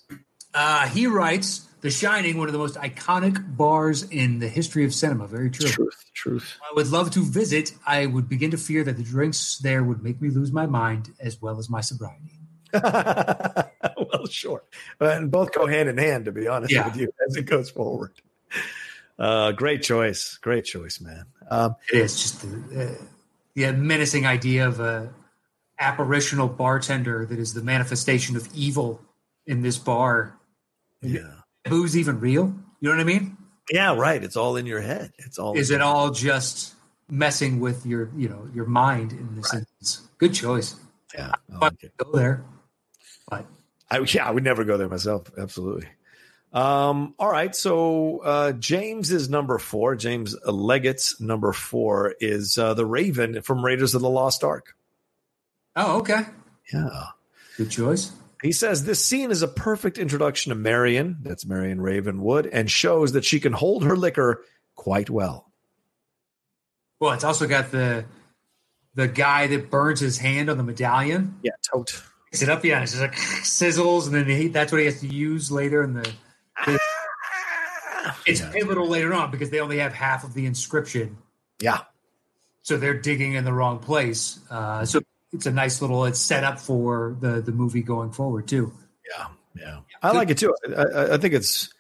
[0.53, 4.95] Uh, he writes, "The Shining, one of the most iconic bars in the history of
[4.95, 5.69] cinema." Very true.
[5.69, 6.59] Truth, truth.
[6.63, 7.75] I would love to visit.
[7.87, 11.13] I would begin to fear that the drinks there would make me lose my mind
[11.21, 12.39] as well as my sobriety.
[12.73, 14.65] well, sure,
[14.99, 16.25] and both go hand in hand.
[16.25, 16.87] To be honest Yeah.
[16.87, 18.13] with you, as it goes forward.
[19.19, 21.27] Uh, great choice, great choice, man.
[21.51, 23.05] Um, It is just the, uh,
[23.55, 25.13] the menacing idea of a
[25.79, 29.01] apparitional bartender that is the manifestation of evil
[29.47, 30.39] in this bar.
[31.03, 32.55] yeah, Booze even real?
[32.81, 33.37] You know what I mean?
[33.71, 34.23] yeah, right.
[34.23, 35.13] It's all in your head.
[35.19, 35.57] It's all.
[35.57, 36.75] Is it all just
[37.09, 40.09] messing with your, you know, your mind in this instance?
[40.19, 40.77] Good choice.
[41.15, 41.97] Yeah, I But like it.
[41.97, 42.45] go there.
[43.31, 43.47] But
[43.91, 45.31] I, yeah, I would never go there myself.
[45.39, 45.87] Absolutely.
[46.53, 47.55] Um, all right.
[47.55, 49.95] So uh, James is number four.
[49.95, 54.75] James Leggett's number four is uh, the Raven from Raiders of the Lost Ark.
[55.77, 56.23] oh, okay.
[56.73, 56.89] Yeah.
[57.57, 58.13] Good choice.
[58.43, 63.13] He says this scene is a perfect introduction to Marion, that's Marion Ravenwood, and shows
[63.13, 65.51] that she can hold her liquor quite well.
[66.99, 68.05] Well, it's also got the
[68.95, 71.39] the guy that burns his hand on the medallion.
[71.43, 72.03] Yeah, tote.
[72.31, 75.01] Picks it up, yeah, it's just like sizzles, and then he, that's what he has
[75.01, 76.13] to use later in the
[78.27, 78.51] It's yeah.
[78.51, 81.19] pivotal later on because they only have half of the inscription,
[81.61, 81.81] yeah.
[82.63, 84.41] so they're digging in the wrong place.
[84.51, 85.01] Uh, so
[85.33, 86.05] it's a nice little.
[86.05, 88.73] It's set up for the the movie going forward too.
[89.09, 89.27] Yeah,
[89.59, 89.79] yeah.
[90.03, 90.55] I like it too.
[90.69, 91.73] I, I, I think it's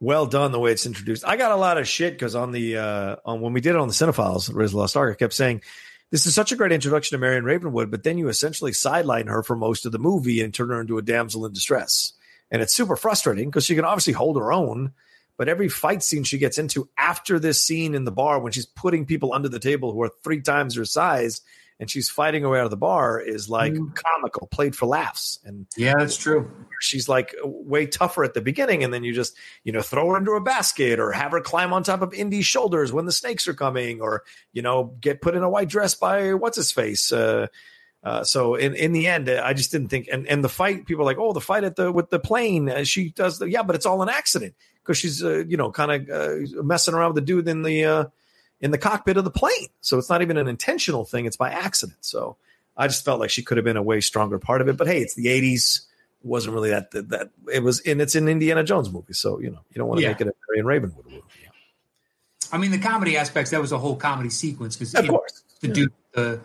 [0.00, 1.24] well done the way it's introduced.
[1.24, 3.76] I got a lot of shit because on the uh, on when we did it
[3.76, 5.62] on the Cinephiles, Riz Lost Ark, I kept saying
[6.10, 9.42] this is such a great introduction to Marion Ravenwood, but then you essentially sideline her
[9.42, 12.12] for most of the movie and turn her into a damsel in distress,
[12.50, 14.92] and it's super frustrating because she can obviously hold her own.
[15.38, 18.66] But every fight scene she gets into after this scene in the bar, when she's
[18.66, 21.40] putting people under the table who are three times her size,
[21.82, 23.92] and she's fighting her way out of the bar, is like Mm.
[23.94, 25.40] comical, played for laughs.
[25.44, 26.48] And Yeah, that's true.
[26.80, 30.16] she's like way tougher at the beginning and then you just you know throw her
[30.16, 33.46] into a basket or have her climb on top of indy's shoulders when the snakes
[33.46, 37.12] are coming or you know get put in a white dress by what's his face
[37.12, 37.46] uh,
[38.04, 41.02] uh, so in, in the end, I just didn't think, and, and the fight, people
[41.02, 43.62] are like, oh, the fight at the with the plane, uh, she does, the, yeah,
[43.62, 47.14] but it's all an accident because she's, uh, you know, kind of uh, messing around
[47.14, 48.04] with the dude in the uh,
[48.62, 49.68] in the cockpit of the plane.
[49.82, 51.98] So it's not even an intentional thing; it's by accident.
[52.00, 52.36] So
[52.76, 54.78] I just felt like she could have been a way stronger part of it.
[54.78, 58.14] But hey, it's the '80s; it wasn't really that that, that it was, and it's
[58.14, 60.08] an Indiana Jones movie, so you know, you don't want to Yeah.
[60.12, 61.22] make it a Marion Ravenwood movie.
[62.52, 65.68] I mean, the comedy aspects that was a whole comedy sequence because Of course, to
[65.68, 66.38] do the,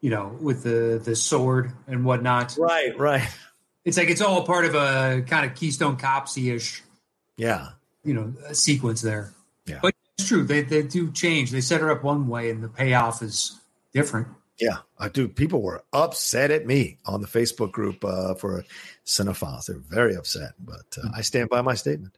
[0.00, 2.56] you know, with the the sword and whatnot.
[2.58, 3.28] right, right,
[3.84, 6.82] It's like it's all part of a kind of Keystone Copsy ish,
[7.36, 7.68] yeah,
[8.02, 9.32] you know, sequence there.
[9.66, 9.78] Yeah.
[9.80, 9.93] But
[10.26, 10.44] true.
[10.44, 11.50] They they do change.
[11.50, 13.58] They set her up one way, and the payoff is
[13.92, 14.28] different.
[14.58, 18.64] Yeah, uh, dude, people were upset at me on the Facebook group uh, for
[19.04, 19.66] Cinephiles.
[19.66, 22.16] They're very upset, but uh, I stand by my statement.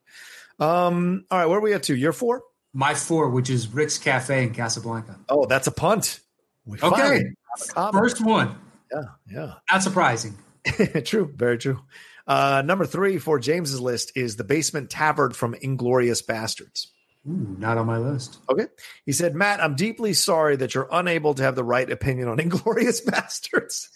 [0.59, 1.97] Um, all right, where are we at to?
[1.97, 2.43] Year four?
[2.75, 5.19] My four, which is Rick's Cafe in Casablanca.
[5.31, 6.21] Oh, that's a punt.
[6.67, 6.91] We Okay.
[6.91, 7.95] finally have a comment.
[8.05, 8.55] First one.
[8.93, 9.53] Yeah, yeah.
[9.71, 10.37] Not surprising.
[11.05, 11.81] true, very true.
[12.27, 16.89] Uh, number three for James's list is the Basement Tavern from Inglourious Basterds.
[17.29, 18.39] Ooh, not on my list.
[18.49, 18.67] Okay.
[19.05, 22.39] He said, Matt, I'm deeply sorry that you're unable to have the right opinion on
[22.39, 23.89] Inglourious Basterds.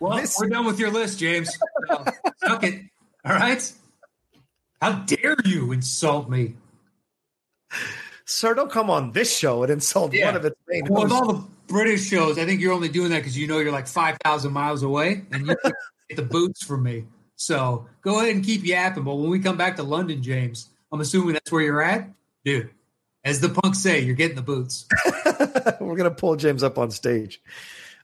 [0.00, 1.50] Well, this- we're done with your list, James.
[2.38, 2.82] suck it.
[3.24, 3.72] All right.
[4.80, 6.54] How dare you insult me?
[8.24, 10.26] Sir, don't come on this show and insult yeah.
[10.26, 13.10] one of its main Well, with all the British shows, I think you're only doing
[13.10, 16.82] that because you know you're like 5,000 miles away and you get the boots from
[16.82, 17.04] me.
[17.36, 19.04] So go ahead and keep yapping.
[19.04, 22.08] But when we come back to London, James, I'm assuming that's where you're at.
[22.46, 22.70] Dude,
[23.24, 24.86] as the punks say, you're getting the boots.
[25.80, 27.42] We're to pull James up on stage.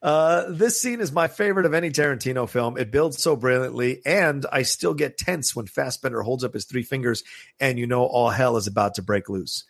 [0.03, 2.77] Uh, this scene is my favorite of any Tarantino film.
[2.77, 6.83] It builds so brilliantly, and I still get tense when Fassbender holds up his three
[6.83, 7.23] fingers
[7.61, 9.63] and you know all hell is about to break loose.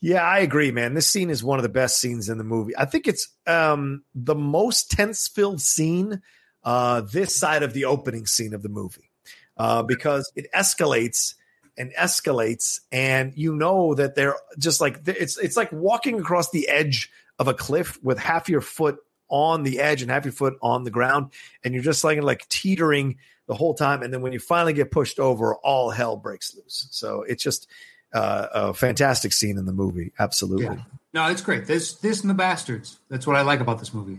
[0.00, 0.94] Yeah, I agree, man.
[0.94, 2.76] This scene is one of the best scenes in the movie.
[2.78, 6.22] I think it's um, the most tense filled scene
[6.62, 9.10] uh, this side of the opening scene of the movie
[9.56, 11.34] uh, because it escalates
[11.76, 16.68] and escalates, and you know that they're just like it's it's like walking across the
[16.68, 20.54] edge of a cliff with half your foot on the edge and half your foot
[20.62, 21.32] on the ground,
[21.64, 24.02] and you're just like like teetering the whole time.
[24.02, 26.88] And then when you finally get pushed over, all hell breaks loose.
[26.90, 27.68] So it's just
[28.12, 30.12] uh, a fantastic scene in the movie.
[30.18, 30.64] Absolutely.
[30.64, 30.82] Yeah.
[31.14, 31.66] No, it's great.
[31.66, 32.98] This this and the bastards.
[33.08, 34.18] That's what I like about this movie.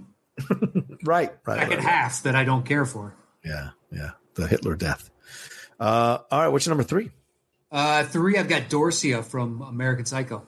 [1.03, 1.59] right, right.
[1.59, 3.13] Second right, half that I don't care for.
[3.43, 4.11] Yeah, yeah.
[4.35, 5.09] The Hitler death.
[5.79, 7.11] Uh, all right, what's your number three?
[7.71, 10.43] Uh, three, I've got Dorsia from American Psycho.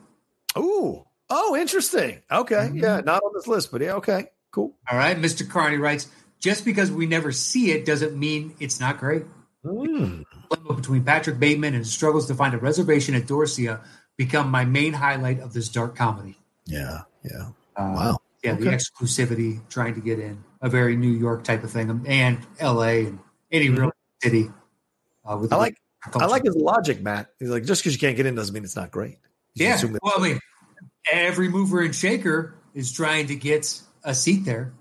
[0.58, 2.22] Ooh, oh, interesting.
[2.32, 2.78] Okay, mm-hmm.
[2.78, 4.28] yeah, not on this list, but yeah, okay.
[4.52, 4.76] Cool.
[4.90, 5.18] All right.
[5.18, 5.48] Mr.
[5.48, 6.08] Carney writes
[6.40, 9.24] just because we never see it doesn't mean it's not great.
[9.64, 10.24] Mm.
[10.68, 13.82] Between Patrick Bateman and struggles to find a reservation at Dorsia
[14.18, 16.38] become my main highlight of this dark comedy.
[16.66, 17.02] Yeah.
[17.24, 17.50] Yeah.
[17.76, 18.18] Uh, wow.
[18.44, 18.54] Yeah.
[18.54, 18.64] Okay.
[18.64, 22.82] The exclusivity, trying to get in, a very New York type of thing, and LA
[22.82, 23.20] and
[23.52, 23.82] any mm-hmm.
[23.82, 23.92] real
[24.24, 24.50] city.
[25.26, 25.78] Uh, I like.
[26.16, 27.32] I like his logic, Matt.
[27.40, 29.18] He's like, just because you can't get in doesn't mean it's not great.
[29.56, 29.82] You yeah.
[30.02, 30.40] Well, I mean,
[31.12, 34.74] every mover and shaker is trying to get a seat there.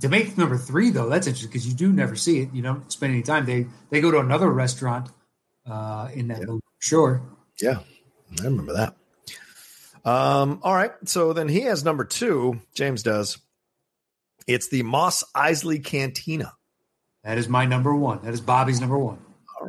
[0.00, 2.52] To make number three, though, that's interesting because you do never see it.
[2.52, 3.46] You don't spend any time.
[3.46, 5.10] They they go to another restaurant
[5.64, 6.56] uh, in that yeah.
[6.80, 7.22] Sure.
[7.60, 7.78] Yeah,
[8.40, 8.94] I remember that.
[10.04, 12.60] Um, all right, so then he has number two.
[12.74, 13.38] James does.
[14.46, 16.52] It's the Mos Eisley Cantina.
[17.24, 18.22] That is my number one.
[18.22, 19.18] That is Bobby's number one.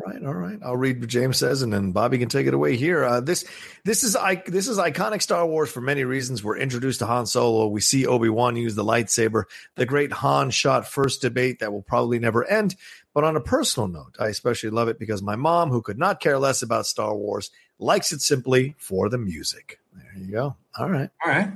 [0.08, 0.60] All right, all right.
[0.64, 3.04] I'll read what James says, and then Bobby can take it away here.
[3.04, 3.44] Uh, this,
[3.84, 6.42] this is I, this is iconic Star Wars for many reasons.
[6.42, 7.68] We're introduced to Han Solo.
[7.68, 9.44] We see Obi Wan use the lightsaber.
[9.76, 12.78] The great Han shot first debate that will probably never end.
[13.14, 16.22] But on a personal note, I especially love it because my mom, who could not
[16.22, 19.80] care less about Star Wars, likes it simply for the music.
[19.94, 20.56] There you go.
[20.80, 21.52] All right, all right.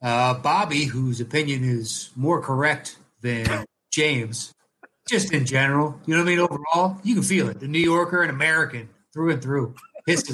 [0.00, 4.54] Uh, Bobby, whose opinion is more correct than James,
[5.08, 5.98] just in general.
[6.06, 6.38] You know what I mean?
[6.40, 7.60] Overall, you can feel it.
[7.60, 9.74] The New Yorker and American through and through.
[10.06, 10.28] His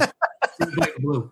[0.76, 1.30] white and blue.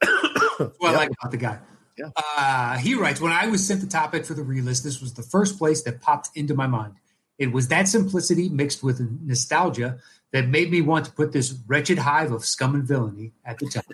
[0.00, 1.58] That's what I like about the guy.
[1.98, 2.10] Yeah.
[2.16, 5.22] Uh, he writes, when I was sent the topic for the relist, this was the
[5.22, 6.94] first place that popped into my mind.
[7.38, 9.98] It was that simplicity mixed with nostalgia
[10.32, 13.66] that made me want to put this wretched hive of scum and villainy at the
[13.66, 13.84] top.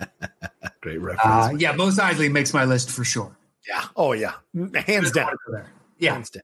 [0.80, 1.24] Great reference.
[1.24, 3.36] Uh, yeah, Mos Eisley makes my list for sure.
[3.68, 3.84] Yeah.
[3.96, 4.34] Oh, yeah.
[4.86, 5.32] Hands down.
[5.98, 6.14] Yeah.
[6.14, 6.42] Hands down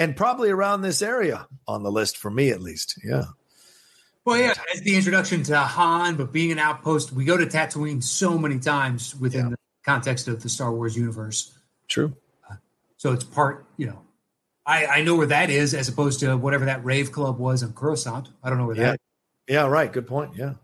[0.00, 2.98] and probably around this area on the list for me at least.
[3.04, 3.24] Yeah.
[4.24, 8.02] Well, yeah, as the introduction to Han, but being an outpost, we go to Tatooine
[8.02, 9.50] so many times within yeah.
[9.50, 11.56] the context of the Star Wars universe.
[11.88, 12.16] True.
[12.50, 12.56] Uh,
[12.96, 14.00] so it's part, you know,
[14.66, 17.72] I, I know where that is as opposed to whatever that rave club was in
[17.72, 18.28] Coruscant.
[18.42, 18.90] I don't know where yeah.
[18.92, 19.00] that.
[19.48, 19.92] Yeah, right.
[19.92, 20.32] Good point.
[20.36, 20.54] Yeah.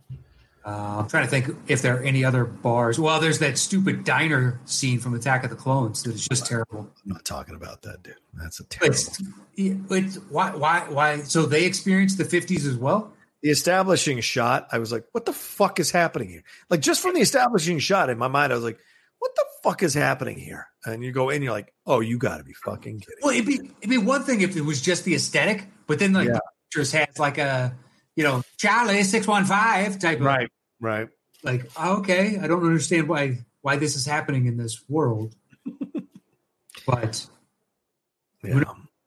[0.67, 2.99] Uh, I'm trying to think if there are any other bars.
[2.99, 6.91] Well, there's that stupid diner scene from Attack of the Clones that is just terrible.
[7.05, 8.17] I'm not talking about that, dude.
[8.35, 8.97] That's a terrible.
[8.97, 9.23] It's,
[9.57, 11.23] it's why why why?
[11.23, 13.13] So they experienced the 50s as well.
[13.43, 17.15] The establishing shot, I was like, "What the fuck is happening here?" Like just from
[17.15, 18.81] the establishing shot in my mind, I was like,
[19.21, 22.39] "What the fuck is happening here?" And you go in, you're like, "Oh, you got
[22.39, 25.05] to be fucking kidding." Well, it'd be it'd be one thing if it was just
[25.05, 26.35] the aesthetic, but then like yeah.
[26.35, 27.73] the pictures has like a
[28.17, 30.51] you know Charlie six one five type of right
[30.81, 31.09] Right.
[31.43, 35.35] Like, oh, okay, I don't understand why why this is happening in this world.
[36.87, 37.27] but
[38.45, 38.63] yeah.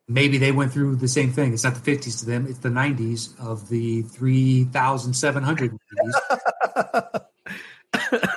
[0.08, 1.54] maybe they went through the same thing.
[1.54, 5.78] It's not the 50s to them, it's the 90s of the 3,700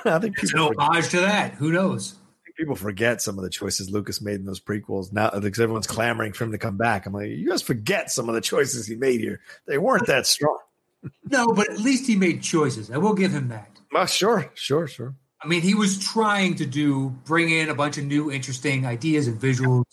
[0.05, 1.55] I think it's an homage to that.
[1.55, 2.15] Who knows?
[2.55, 5.87] people forget some of the choices Lucas made in those prequels now uh, because everyone's
[5.87, 7.05] clamoring for him to come back.
[7.05, 9.39] I'm like, you guys forget some of the choices he made here.
[9.65, 10.59] They weren't that strong
[11.25, 12.91] no, but at least he made choices.
[12.91, 13.69] I will give him that.
[13.93, 15.15] Uh, sure, sure, sure.
[15.41, 19.27] I mean, he was trying to do bring in a bunch of new, interesting ideas
[19.27, 19.83] and visuals.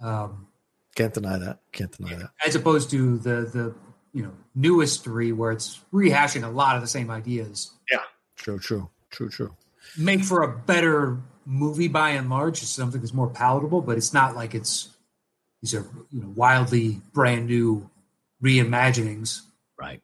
[0.00, 0.46] Um,
[0.94, 1.60] Can't deny that.
[1.72, 2.30] Can't deny that.
[2.46, 3.74] As opposed to the the
[4.12, 7.72] you know newest three, where it's rehashing a lot of the same ideas.
[7.90, 7.98] Yeah,
[8.36, 9.56] true, true, true, true.
[9.98, 12.62] Make for a better movie by and large.
[12.62, 14.90] It's something that's more palatable, but it's not like it's
[15.60, 17.90] these are you know wildly brand new
[18.42, 19.42] reimaginings.
[19.78, 20.00] Right.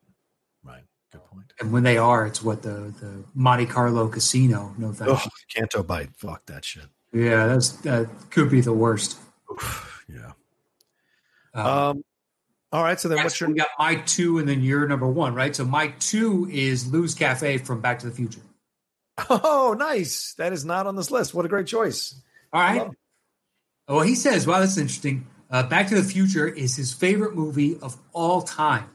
[0.65, 0.83] Right.
[1.13, 1.46] Good point.
[1.59, 4.75] And when they are, it's what the the Monte Carlo Casino.
[4.77, 5.23] No thank Oh,
[5.55, 6.11] Canto Bight.
[6.17, 6.85] Fuck that shit.
[7.13, 9.19] Yeah, that's that could be the worst.
[9.51, 10.33] Oof, yeah.
[11.55, 12.05] Uh, Um.
[12.73, 13.01] All right.
[13.01, 15.57] So then, what's your we got my two, and then your number one, right?
[15.57, 18.41] So my two is Lou's Cafe from Back to the Future.
[19.31, 20.35] Oh, nice.
[20.35, 21.33] That is not on this list.
[21.33, 22.21] What a great choice.
[22.53, 22.91] All right.
[23.89, 27.79] Well, he says, "Wow, that's interesting." Uh, Back to the Future is his favorite movie
[27.81, 28.91] of all time.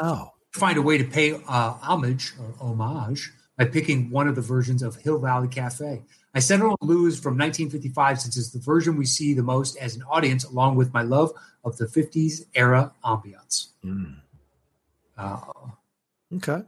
[0.00, 0.32] Wow.
[0.56, 4.82] Find a way to pay uh, homage or homage by picking one of the versions
[4.82, 6.02] of Hill Valley Cafe.
[6.34, 9.96] I settled on Lou's from 1955 since it's the version we see the most as
[9.96, 11.32] an audience, along with my love
[11.64, 13.68] of the 50s era ambiance.
[13.84, 14.16] Mm.
[15.16, 15.40] Uh,
[16.34, 16.62] Okay.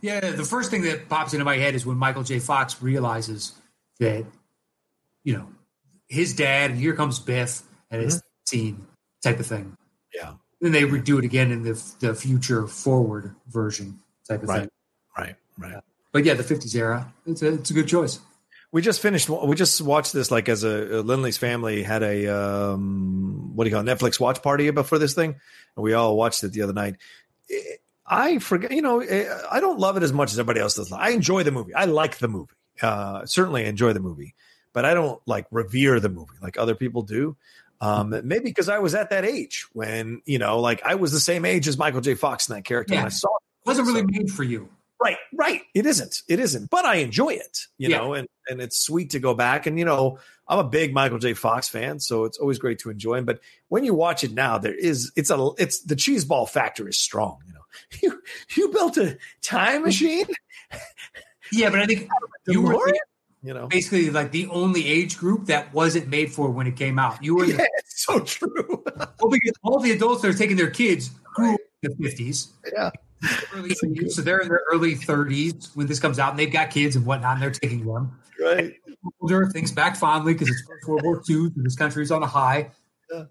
[0.00, 2.38] yeah, the first thing that pops into my head is when Michael J.
[2.38, 3.52] Fox realizes
[4.00, 4.24] that,
[5.22, 5.48] you know,
[6.08, 8.86] his dad and here comes Biff and it's scene
[9.22, 9.76] type of thing.
[10.14, 10.34] Yeah.
[10.60, 14.60] Then they redo it again in the the future forward version type of Right.
[14.60, 14.70] thing.
[15.16, 15.36] Right.
[15.58, 15.82] Right.
[16.12, 18.18] But yeah, the 50s era, it's a, it's a good choice.
[18.72, 19.28] We just finished.
[19.30, 23.76] We just watched this like as a, Lindley's family had a um, what do you
[23.76, 25.36] call it, Netflix watch party before this thing,
[25.76, 26.96] and we all watched it the other night.
[28.06, 30.92] I forget, you know, I don't love it as much as everybody else does.
[30.92, 31.74] I enjoy the movie.
[31.74, 32.52] I like the movie.
[32.80, 34.34] Uh, certainly enjoy the movie,
[34.72, 37.36] but I don't like revere the movie like other people do.
[37.80, 41.20] Um, maybe because I was at that age when you know, like I was the
[41.20, 42.14] same age as Michael J.
[42.14, 42.94] Fox in that character.
[42.94, 43.00] Yeah.
[43.00, 44.68] And I saw It wasn't really So- made for you.
[45.00, 45.62] Right, right.
[45.74, 46.22] It isn't.
[46.26, 46.70] It isn't.
[46.70, 47.98] But I enjoy it, you Yeah.
[47.98, 49.66] know, and and it's sweet to go back.
[49.66, 51.34] And you know, I'm a big Michael J.
[51.34, 53.24] Fox fan, so it's always great to enjoy him.
[53.24, 53.38] But
[53.68, 56.98] when you watch it now, there is it's a it's the cheese ball factor is
[56.98, 57.38] strong.
[57.46, 57.60] You know,
[58.02, 58.22] you
[58.56, 60.26] you built a time machine.
[61.52, 62.08] Yeah, but I think
[62.48, 62.92] you were?
[63.42, 66.98] You know, basically like the only age group that wasn't made for when it came
[66.98, 67.22] out.
[67.22, 68.82] You were yeah, the, so true.
[68.96, 72.48] well, because all the adults that are taking their kids grew up in the 50s.
[72.74, 72.90] yeah,
[73.54, 76.38] early That's a good- so they're in their early 30s when this comes out, and
[76.38, 78.18] they've got kids and whatnot, and they're taking them.
[78.42, 78.74] right.
[79.20, 82.70] Older things back fondly because it's World War II, and this country's on a high.
[83.12, 83.24] Yeah.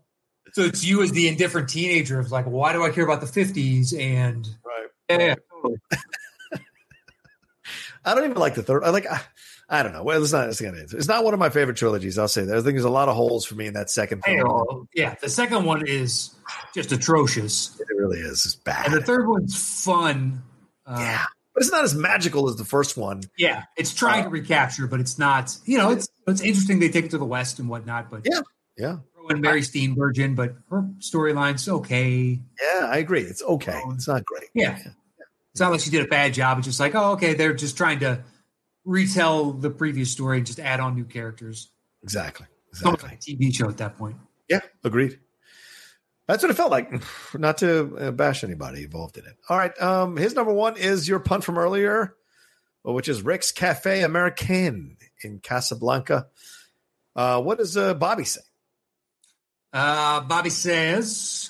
[0.53, 3.27] So it's you as the indifferent teenager of like, why do I care about the
[3.27, 3.93] 50s?
[3.99, 5.19] And Right.
[5.19, 5.79] yeah, totally.
[8.05, 8.85] I don't even like the third.
[8.85, 9.05] I like.
[9.05, 9.19] I,
[9.69, 10.03] I don't know.
[10.03, 10.47] Well, it's not.
[10.49, 12.17] It's, not- it's not one of my favorite trilogies.
[12.17, 12.53] I'll say that.
[12.57, 14.87] I think there's a lot of holes for me in that second film.
[14.93, 15.15] yeah.
[15.21, 16.33] The second one is
[16.73, 18.45] just atrocious, It really is.
[18.45, 18.85] It's bad.
[18.85, 20.41] and the third one's fun.
[20.85, 23.23] Uh, Yeah, but it's not as magical as the first one.
[23.37, 25.53] yeah, it's trying to recapture, but it's not.
[25.65, 28.41] You know, it's it's interesting they take it to the west and whatnot, but Yeah.
[28.77, 28.97] Yeah,
[29.31, 32.39] in Mary Steenburgen, but her storyline's okay.
[32.61, 33.21] yeah, I agree.
[33.23, 33.81] It's okay.
[33.89, 34.49] It's not great.
[34.53, 34.77] Yeah.
[35.51, 36.59] It's not like she did a bad job.
[36.59, 38.23] It's just like, oh, okay, they're just trying to
[38.87, 41.69] retell the previous story and just add on new characters.
[42.01, 42.47] Exactly.
[42.71, 43.09] It's Exactly.
[43.09, 44.15] like a TV show at that point.
[44.49, 45.19] Yeah, agreed.
[46.27, 46.91] That's what it felt like.
[47.37, 49.35] Not to uh, bash anybody involved in it.
[49.49, 49.79] All right.
[49.81, 52.15] Um, his number one is your punt from earlier,
[52.83, 56.27] which is Rick's Cafe Americain in Casablanca.
[57.15, 58.41] Uh, what does uh, Bobby say?
[59.73, 61.49] Uh, Bobby says,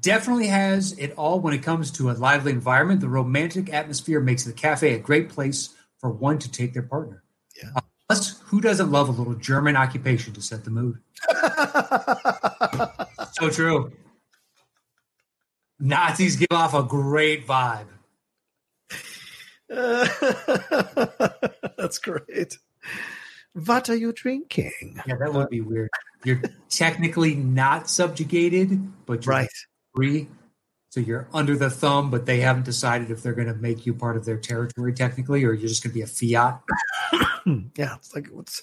[0.00, 3.00] definitely has it all when it comes to a lively environment.
[3.00, 5.70] The romantic atmosphere makes the cafe a great place
[6.02, 7.22] for one to take their partner.
[7.56, 7.70] Yeah.
[7.76, 10.98] Uh, plus, who doesn't love a little German occupation to set the mood?
[13.34, 13.90] So true.
[15.80, 17.86] Nazis give off a great vibe.
[21.78, 22.58] That's great.
[23.54, 25.00] What are you drinking?
[25.06, 25.88] Yeah, that would be weird.
[26.24, 29.48] You're technically not subjugated, but you're Right.
[29.96, 30.28] free.
[30.92, 33.94] So you're under the thumb, but they haven't decided if they're going to make you
[33.94, 36.60] part of their territory technically, or you're just going to be a fiat.
[37.76, 38.62] Yeah, it's like what's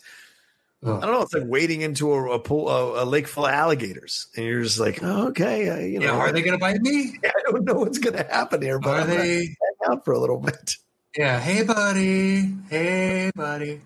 [0.84, 1.22] I don't know.
[1.24, 4.64] It's like wading into a, a pool, a, a lake full of alligators, and you're
[4.64, 7.20] just like, oh, okay, uh, you know, Yeah, are they going to bite me?
[7.26, 9.38] I don't know what's going to happen here, but Are I'm they?
[9.40, 9.56] hang
[9.92, 10.78] out for a little bit.
[11.18, 11.40] Yeah.
[11.40, 12.54] Hey, buddy.
[12.70, 13.82] Hey, buddy.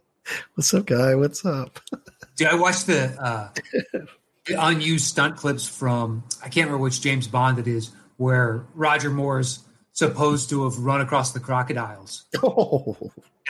[0.54, 1.14] What's up, guy?
[1.14, 1.80] What's up?
[2.36, 3.50] Dude, I watched the, uh,
[3.92, 4.08] the
[4.56, 9.60] unused stunt clips from I can't remember which James Bond it is, where Roger Moore's
[9.92, 12.24] supposed to have run across the crocodiles.
[12.42, 12.96] Oh,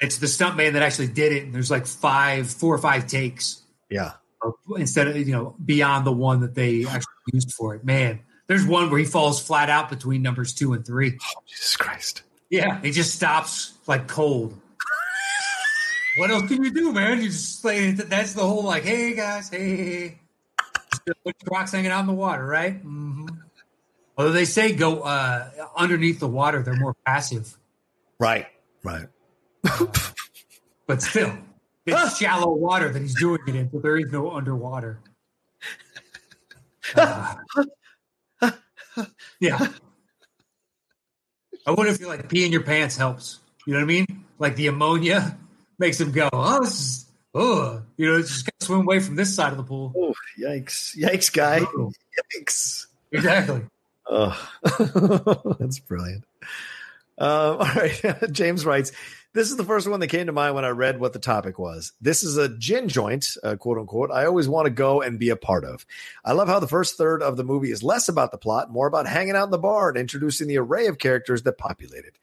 [0.00, 3.62] It's the stuntman that actually did it, and there's like five, four or five takes
[3.90, 4.12] yeah.
[4.76, 7.84] instead of you know beyond the one that they actually used for it.
[7.84, 11.18] Man, there's one where he falls flat out between numbers two and three.
[11.20, 12.22] Oh, Jesus Christ.
[12.48, 14.58] Yeah, he just stops like cold.
[16.16, 17.20] what else can you do, man?
[17.20, 20.27] You just like that's the whole like, hey guys, hey, your
[21.50, 22.74] rocks hanging out in the water, right?
[22.74, 23.26] hmm
[24.16, 27.56] Although they say go uh, underneath the water, they're more passive,
[28.18, 28.46] Right,
[28.82, 29.06] right.
[30.88, 31.32] but still,
[31.86, 34.98] it's shallow water that he's doing it in, so there is no underwater.
[36.96, 37.36] Uh,
[39.40, 39.68] yeah.
[41.66, 43.40] I wonder if you like peeing your pants helps.
[43.66, 44.24] You know what I mean?
[44.38, 45.38] Like the ammonia
[45.78, 49.16] makes them go, oh, this is, oh, you know, it's just gotta swim away from
[49.16, 49.92] this side of the pool.
[49.96, 50.94] Oh, yikes.
[50.94, 51.60] Yikes, guy.
[51.60, 52.86] Yikes.
[53.10, 53.62] Exactly.
[54.06, 54.50] Oh,
[55.58, 56.24] that's brilliant.
[57.16, 58.02] Um, all right.
[58.32, 58.92] James writes,
[59.34, 61.58] this is the first one that came to mind when I read what the topic
[61.58, 61.92] was.
[62.00, 65.28] This is a gin joint, uh, quote unquote, I always want to go and be
[65.28, 65.84] a part of.
[66.24, 68.86] I love how the first third of the movie is less about the plot, more
[68.86, 72.16] about hanging out in the bar and introducing the array of characters that populate it.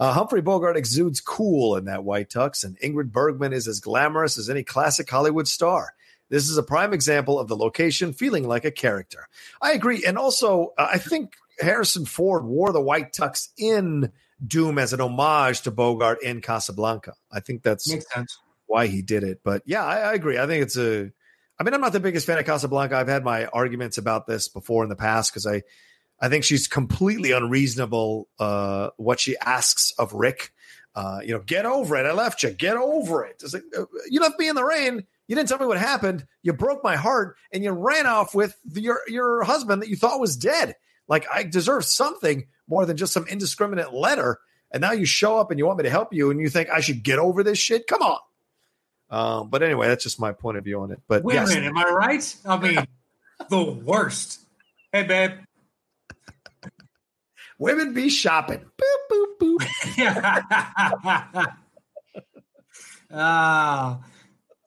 [0.00, 4.38] Uh, Humphrey Bogart exudes cool in that white tux, and Ingrid Bergman is as glamorous
[4.38, 5.94] as any classic Hollywood star.
[6.28, 9.28] This is a prime example of the location feeling like a character.
[9.62, 10.04] I agree.
[10.06, 14.12] And also, uh, I think Harrison Ford wore the white tux in
[14.46, 17.14] Doom as an homage to Bogart in Casablanca.
[17.30, 18.38] I think that's Makes sense.
[18.66, 19.40] why he did it.
[19.42, 20.38] But yeah, I, I agree.
[20.38, 21.10] I think it's a.
[21.60, 22.96] I mean, I'm not the biggest fan of Casablanca.
[22.96, 25.62] I've had my arguments about this before in the past because I,
[26.20, 28.28] I think she's completely unreasonable.
[28.38, 30.52] Uh, what she asks of Rick,
[30.94, 32.06] uh, you know, get over it.
[32.06, 32.50] I left you.
[32.50, 33.40] Get over it.
[33.42, 35.04] It's like, uh, you left me in the rain.
[35.26, 36.26] You didn't tell me what happened.
[36.42, 39.96] You broke my heart, and you ran off with the, your your husband that you
[39.96, 40.76] thought was dead.
[41.08, 44.38] Like I deserve something more than just some indiscriminate letter.
[44.70, 46.68] And now you show up and you want me to help you, and you think
[46.68, 47.86] I should get over this shit?
[47.86, 48.18] Come on.
[49.10, 51.00] Um, but anyway, that's just my point of view on it.
[51.08, 51.56] But Women, yes.
[51.56, 52.36] am I right?
[52.44, 52.86] I mean,
[53.48, 54.40] the worst.
[54.92, 55.30] Hey, babe.
[57.58, 58.60] women be shopping.
[58.60, 59.58] Boop boop
[59.96, 61.56] boop.
[63.12, 64.00] ah,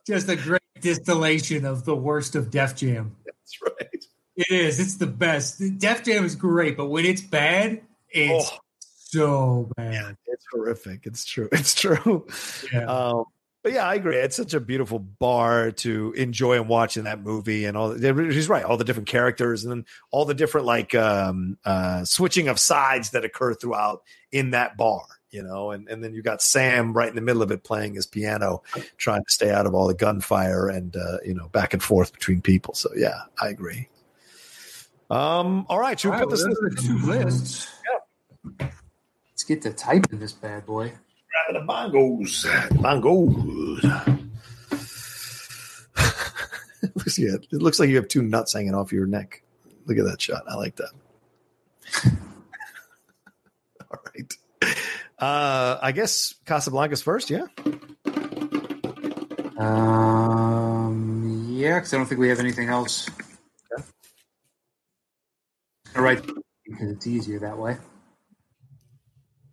[0.08, 3.16] just a great distillation of the worst of Def Jam.
[3.26, 4.01] That's right.
[4.36, 4.80] It is.
[4.80, 5.62] It's the best.
[5.80, 8.58] Def Jam is great, but when it's bad, it's Oh.
[8.86, 10.16] so bad.
[10.28, 11.06] It's horrific.
[11.06, 11.50] It's true.
[11.54, 12.28] It's true.
[12.72, 12.86] Yeah.
[12.86, 13.26] Um,
[13.64, 14.16] but yeah, I agree.
[14.18, 17.92] It's such a beautiful bar to enjoy and watch in that movie, and all.
[17.94, 18.64] He's right.
[18.64, 23.12] All the different characters, and then all the different like um, uh, switching of sides
[23.12, 24.02] that occur throughout
[24.32, 25.04] in that bar.
[25.30, 27.94] You know, and and then you got Sam right in the middle of it playing
[27.94, 28.64] his piano,
[28.98, 32.14] trying to stay out of all the gunfire and uh, you know back and forth
[32.14, 32.74] between people.
[32.74, 33.88] So yeah, I agree.
[35.12, 35.66] Um.
[35.68, 36.45] All right, should we All right, put this?
[36.45, 37.68] well, those are the two lists.
[38.59, 38.70] Yeah.
[39.30, 40.93] Let's get to typing this bad boy.
[41.47, 42.45] Grabbing the bongos.
[42.78, 44.18] Bongos.
[46.95, 49.43] looks, yeah, it looks like you have two nuts hanging off your neck.
[49.86, 50.43] Look at that shot.
[50.47, 50.91] I like that.
[53.91, 54.34] All right.
[55.20, 57.47] Uh, I guess Casablanca's first, yeah?
[59.57, 63.07] Um, yeah, because I don't think we have anything else.
[66.16, 66.30] Right,
[66.66, 67.78] because it's easier that way.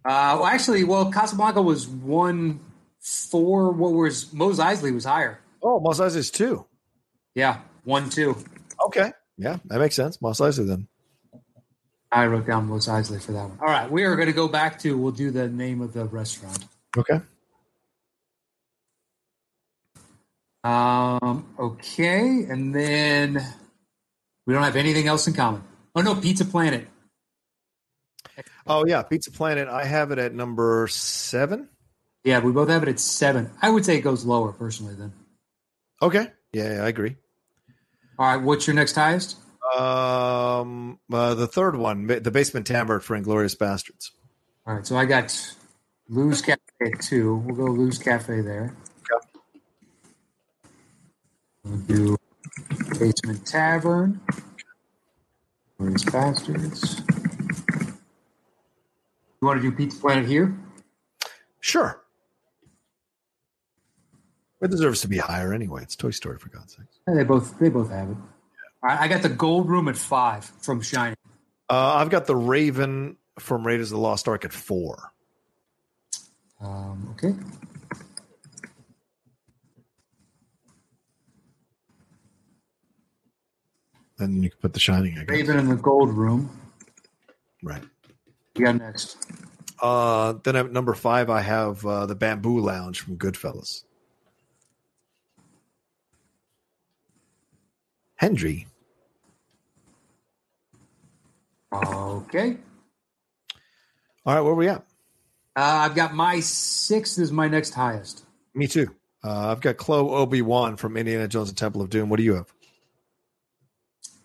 [0.05, 2.61] Uh, well, actually, well, Casablanca was one
[3.01, 3.73] four.
[3.73, 5.41] What was Mos Eisley was higher?
[5.63, 6.65] Oh, Mos Eisley's two.
[7.35, 8.37] Yeah, one two.
[8.87, 9.13] Okay.
[9.37, 10.21] Yeah, that makes sense.
[10.21, 10.89] Mos Eisley then.
[12.11, 13.59] I wrote down Mos Eisley for that one.
[13.61, 14.97] All right, we are going to go back to.
[14.97, 16.65] We'll do the name of the restaurant.
[16.97, 17.21] Okay.
[20.65, 23.45] Um, okay, and then
[24.47, 25.63] we don't have anything else in common.
[25.95, 26.87] Oh no, Pizza Planet.
[28.67, 29.03] Oh, yeah.
[29.03, 29.69] Pizza Planet.
[29.69, 31.69] I have it at number seven.
[32.25, 33.51] Yeah, we both have it at seven.
[33.63, 34.95] I would say it goes lower personally.
[34.95, 35.13] Then.
[36.03, 36.29] Okay.
[36.53, 37.17] Yeah, yeah I agree.
[38.19, 39.37] All right, what's your next highest?
[39.77, 44.11] Um, uh, the third one, the Basement Tavern for Inglourious Basterds.
[44.67, 45.55] All right, so I got
[46.09, 47.37] Lou's Cafe at two.
[47.37, 48.75] We'll go Lou's Cafe there.
[51.65, 52.17] We'll do
[52.99, 54.21] Basement Tavern.
[55.79, 56.99] Where's Basterds?
[59.41, 60.59] You want to do Pizza Planet here?
[61.61, 62.03] Sure.
[64.61, 65.83] It deserves to be higher anyway.
[65.83, 66.99] It's Toy Story for God's sakes.
[67.07, 68.17] Yeah, they both they both have it.
[68.17, 71.17] All right, I got the Gold Room at five from Shining.
[71.71, 75.13] Uh, I've got the Raven from Raiders of the Lost Ark at four.
[76.61, 77.35] Um, okay.
[84.19, 85.15] Then you can put The Shining.
[85.17, 85.31] I guess.
[85.31, 86.51] Raven in the Gold Room.
[87.63, 87.83] Right.
[88.57, 89.17] You got next.
[89.81, 93.85] Uh, then at number five, I have uh, the Bamboo Lounge from Goodfellas.
[98.17, 98.67] Hendry.
[101.73, 102.57] Okay.
[104.27, 104.85] All right, where are we at?
[105.57, 108.25] Uh, I've got my sixth is my next highest.
[108.55, 108.89] Me too.
[109.23, 112.09] Uh, I've got Club Obi Wan from Indiana Jones and Temple of Doom.
[112.09, 112.53] What do you have?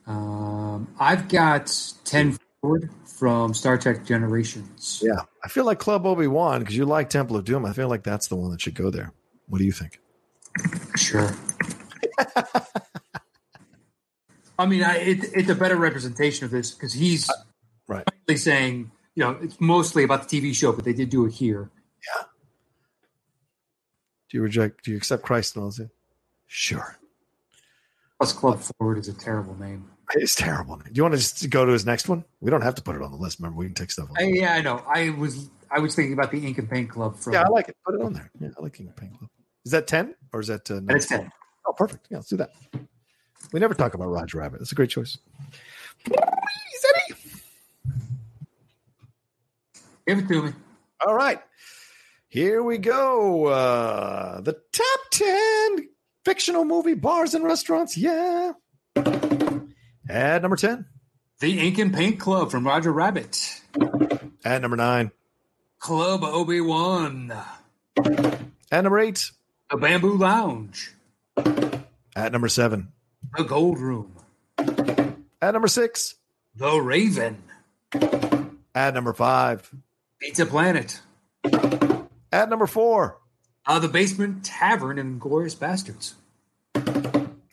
[0.06, 1.74] Um, I've got
[2.04, 5.02] ten forward from Star Trek Generations.
[5.04, 7.66] Yeah, I feel like Club Obi Wan because you like Temple of Doom.
[7.66, 9.12] I feel like that's the one that should go there.
[9.48, 10.00] What do you think?
[10.96, 11.32] Sure.
[14.60, 17.34] I mean, I, it, it's a better representation of this because he's uh,
[17.88, 21.34] right saying, you know, it's mostly about the TV show, but they did do it
[21.34, 21.70] here.
[22.08, 22.24] Yeah.
[24.30, 24.86] Do you reject?
[24.86, 25.74] Do you accept Christ and all?
[26.48, 26.98] Sure.
[28.20, 29.90] Plus, Club Forward is a terrible name.
[30.16, 30.76] It's terrible.
[30.78, 32.24] Do you want to just go to his next one?
[32.42, 33.40] We don't have to put it on the list.
[33.40, 34.10] Remember, we can take stuff.
[34.18, 34.84] I, yeah, I know.
[34.88, 37.18] I was I was thinking about the Ink and Paint Club.
[37.18, 37.78] From, yeah, I like it.
[37.86, 38.30] Put it on there.
[38.40, 39.30] Yeah, I like Ink and Paint Club.
[39.66, 40.70] Is that ten or is that?
[40.70, 41.32] Uh, it's ten.
[41.66, 42.08] Oh, perfect.
[42.12, 42.52] Yeah, let's do that.
[43.54, 44.60] We never talk about Roger Rabbit.
[44.60, 45.18] That's a great choice.
[50.06, 50.52] Give it to me.
[51.06, 51.42] All right.
[52.28, 53.46] Here we go.
[53.46, 55.90] Uh, the top 10
[56.26, 57.96] fictional movie bars and restaurants.
[57.96, 58.54] Yeah.
[60.10, 60.86] At number 10.
[61.40, 63.62] The Ink and Paint Club from Roger Rabbit.
[64.44, 65.12] At number 9.
[65.80, 67.34] Club Obi Wan.
[68.72, 69.32] At number 8.
[69.72, 70.94] The Bamboo Lounge.
[72.16, 72.92] At number 7.
[73.38, 74.16] The Gold Room.
[75.42, 76.16] At number 6.
[76.56, 77.44] The Raven.
[78.76, 79.76] At number 5.
[80.20, 81.02] Pizza Planet.
[82.32, 83.18] At number 4.
[83.66, 86.14] Uh, the Basement Tavern Inglourious Basterds.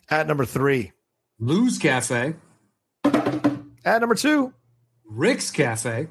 [0.09, 0.91] At number 3.
[1.41, 2.35] Lou's Cafe.
[3.03, 4.53] At number 2.
[5.05, 6.07] Rick's Cafe.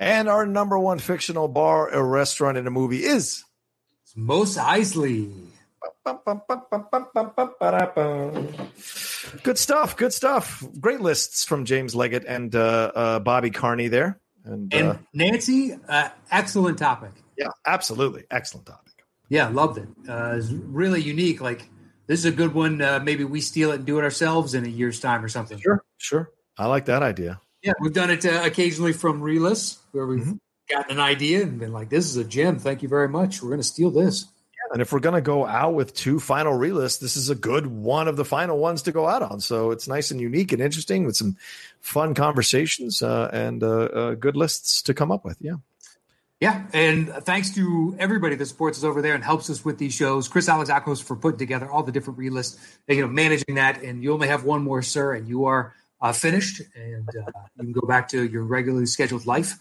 [0.00, 3.44] And our number one fictional bar or restaurant in a movie is
[4.02, 5.32] it's Mos Eisley.
[9.44, 9.96] Good stuff.
[9.96, 10.64] Good stuff.
[10.80, 14.18] Great lists from James Leggett and uh, uh, Bobby Carney there.
[14.44, 17.12] And, and uh, Nancy, uh, excellent topic.
[17.38, 18.24] Yeah, absolutely.
[18.32, 19.04] Excellent topic.
[19.28, 19.88] Yeah, loved it.
[20.08, 21.40] Uh, it's really unique.
[21.40, 21.68] Like,
[22.10, 22.82] this is a good one.
[22.82, 25.60] Uh, maybe we steal it and do it ourselves in a year's time or something.
[25.60, 26.32] Sure, sure.
[26.58, 27.40] I like that idea.
[27.62, 30.32] Yeah, we've done it occasionally from Relis, where we've mm-hmm.
[30.68, 32.58] gotten an idea and been like, this is a gem.
[32.58, 33.40] Thank you very much.
[33.40, 34.24] We're going to steal this.
[34.24, 37.36] Yeah, And if we're going to go out with two final relists, this is a
[37.36, 39.38] good one of the final ones to go out on.
[39.38, 41.36] So it's nice and unique and interesting with some
[41.80, 45.36] fun conversations uh, and uh, uh, good lists to come up with.
[45.40, 45.58] Yeah.
[46.40, 49.92] Yeah, and thanks to everybody that supports us over there and helps us with these
[49.92, 50.26] shows.
[50.26, 53.82] Chris Alex Zakos for putting together all the different relists, you know, managing that.
[53.82, 57.64] And you only have one more, sir, and you are uh, finished, and uh, you
[57.64, 59.58] can go back to your regularly scheduled life.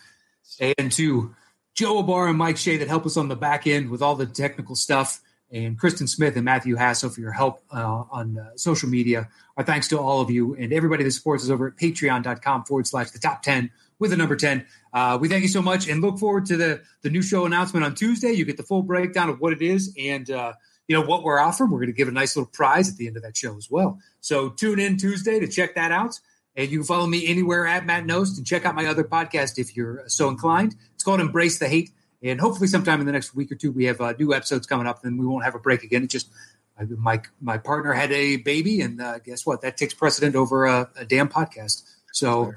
[0.78, 1.36] And to
[1.76, 4.26] Joe Abar and Mike Shea that help us on the back end with all the
[4.26, 5.20] technical stuff,
[5.52, 9.28] and Kristen Smith and Matthew Hassel for your help uh, on uh, social media.
[9.58, 12.88] Our thanks to all of you and everybody that supports us over at patreon.com forward
[12.88, 13.70] slash the top 10
[14.00, 14.66] with the number 10.
[14.94, 17.86] Uh, we thank you so much and look forward to the, the new show announcement
[17.86, 18.32] on Tuesday.
[18.32, 20.54] You get the full breakdown of what it is and, uh,
[20.88, 21.70] you know, what we're offering.
[21.70, 23.70] We're going to give a nice little prize at the end of that show as
[23.70, 24.00] well.
[24.22, 26.20] So tune in Tuesday to check that out.
[26.56, 29.60] And you can follow me anywhere at Matt Knost and check out my other podcast
[29.60, 30.76] if you're so inclined.
[30.96, 31.92] It's called Embrace the Hate.
[32.22, 34.88] And hopefully, sometime in the next week or two, we have uh, new episodes coming
[34.88, 36.04] up, and we won't have a break again.
[36.04, 36.30] It just
[36.98, 39.62] my my partner had a baby, and uh, guess what?
[39.62, 41.84] That takes precedent over a, a damn podcast.
[42.12, 42.54] So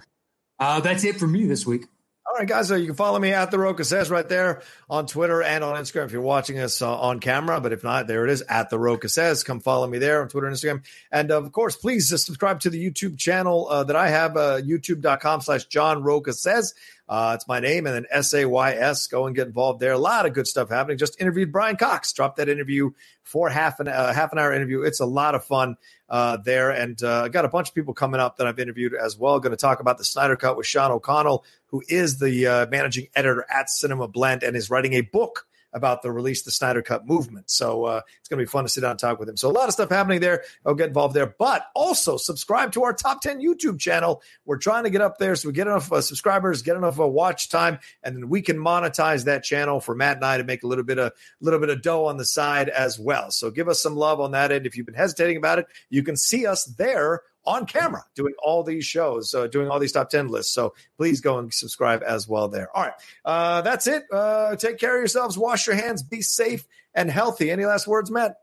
[0.63, 1.87] uh, that's it for me this week.
[2.25, 2.69] All right, guys.
[2.69, 5.75] So you can follow me at the Roca says right there on Twitter and on
[5.75, 7.61] Instagram if you're watching us uh, on camera.
[7.61, 9.45] But if not, there it is at the Roca says.
[9.45, 10.83] Come follow me there on Twitter and Instagram.
[11.11, 14.63] And of course, please uh, subscribe to the YouTube channel uh, that I have, uh,
[14.63, 16.75] youtube.com slash John Roca says.
[17.13, 19.07] Uh, it's my name and then S A Y S.
[19.07, 19.93] Go and get involved there.
[19.93, 20.97] A lot of good stuff happening.
[20.97, 22.11] Just interviewed Brian Cox.
[22.15, 22.93] Dropped that interview
[23.23, 24.81] for half an uh, half an hour interview.
[24.81, 25.77] It's a lot of fun
[26.09, 28.95] uh, there, and uh, I got a bunch of people coming up that I've interviewed
[28.95, 29.39] as well.
[29.41, 33.09] Going to talk about the Snyder Cut with Sean O'Connell, who is the uh, managing
[33.15, 37.07] editor at Cinema Blend and is writing a book about the release the Snyder Cut
[37.07, 37.51] movement.
[37.51, 39.37] So uh, it's going to be fun to sit down and talk with him.
[39.37, 40.45] So a lot of stuff happening there.
[40.67, 44.23] I'll get involved there, but also subscribe to our top 10 YouTube channel.
[44.45, 47.03] We're trying to get up there so we get enough uh, subscribers, get enough of
[47.03, 50.45] uh, watch time, and then we can monetize that channel for Matt and I to
[50.45, 53.31] make a little bit of a little bit of dough on the side as well.
[53.31, 54.67] So give us some love on that end.
[54.67, 58.63] If you've been hesitating about it, you can see us there on camera doing all
[58.63, 60.55] these shows, uh, doing all these top 10 lists.
[60.55, 62.75] So please go and subscribe as well there.
[62.77, 62.95] All right.
[63.25, 64.05] Uh, that's it.
[64.13, 65.37] Uh, take care of yourselves.
[65.37, 66.03] Wash your hands.
[66.03, 67.51] Be safe and healthy.
[67.51, 68.37] Any last words, Matt?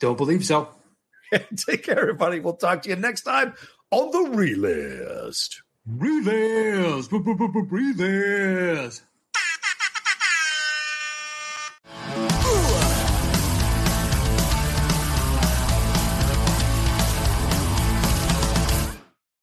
[0.00, 0.68] Don't believe so.
[1.56, 2.40] take care, everybody.
[2.40, 3.54] We'll talk to you next time
[3.90, 5.62] on the Relist.
[5.88, 7.08] Relist.
[7.70, 9.02] Relist.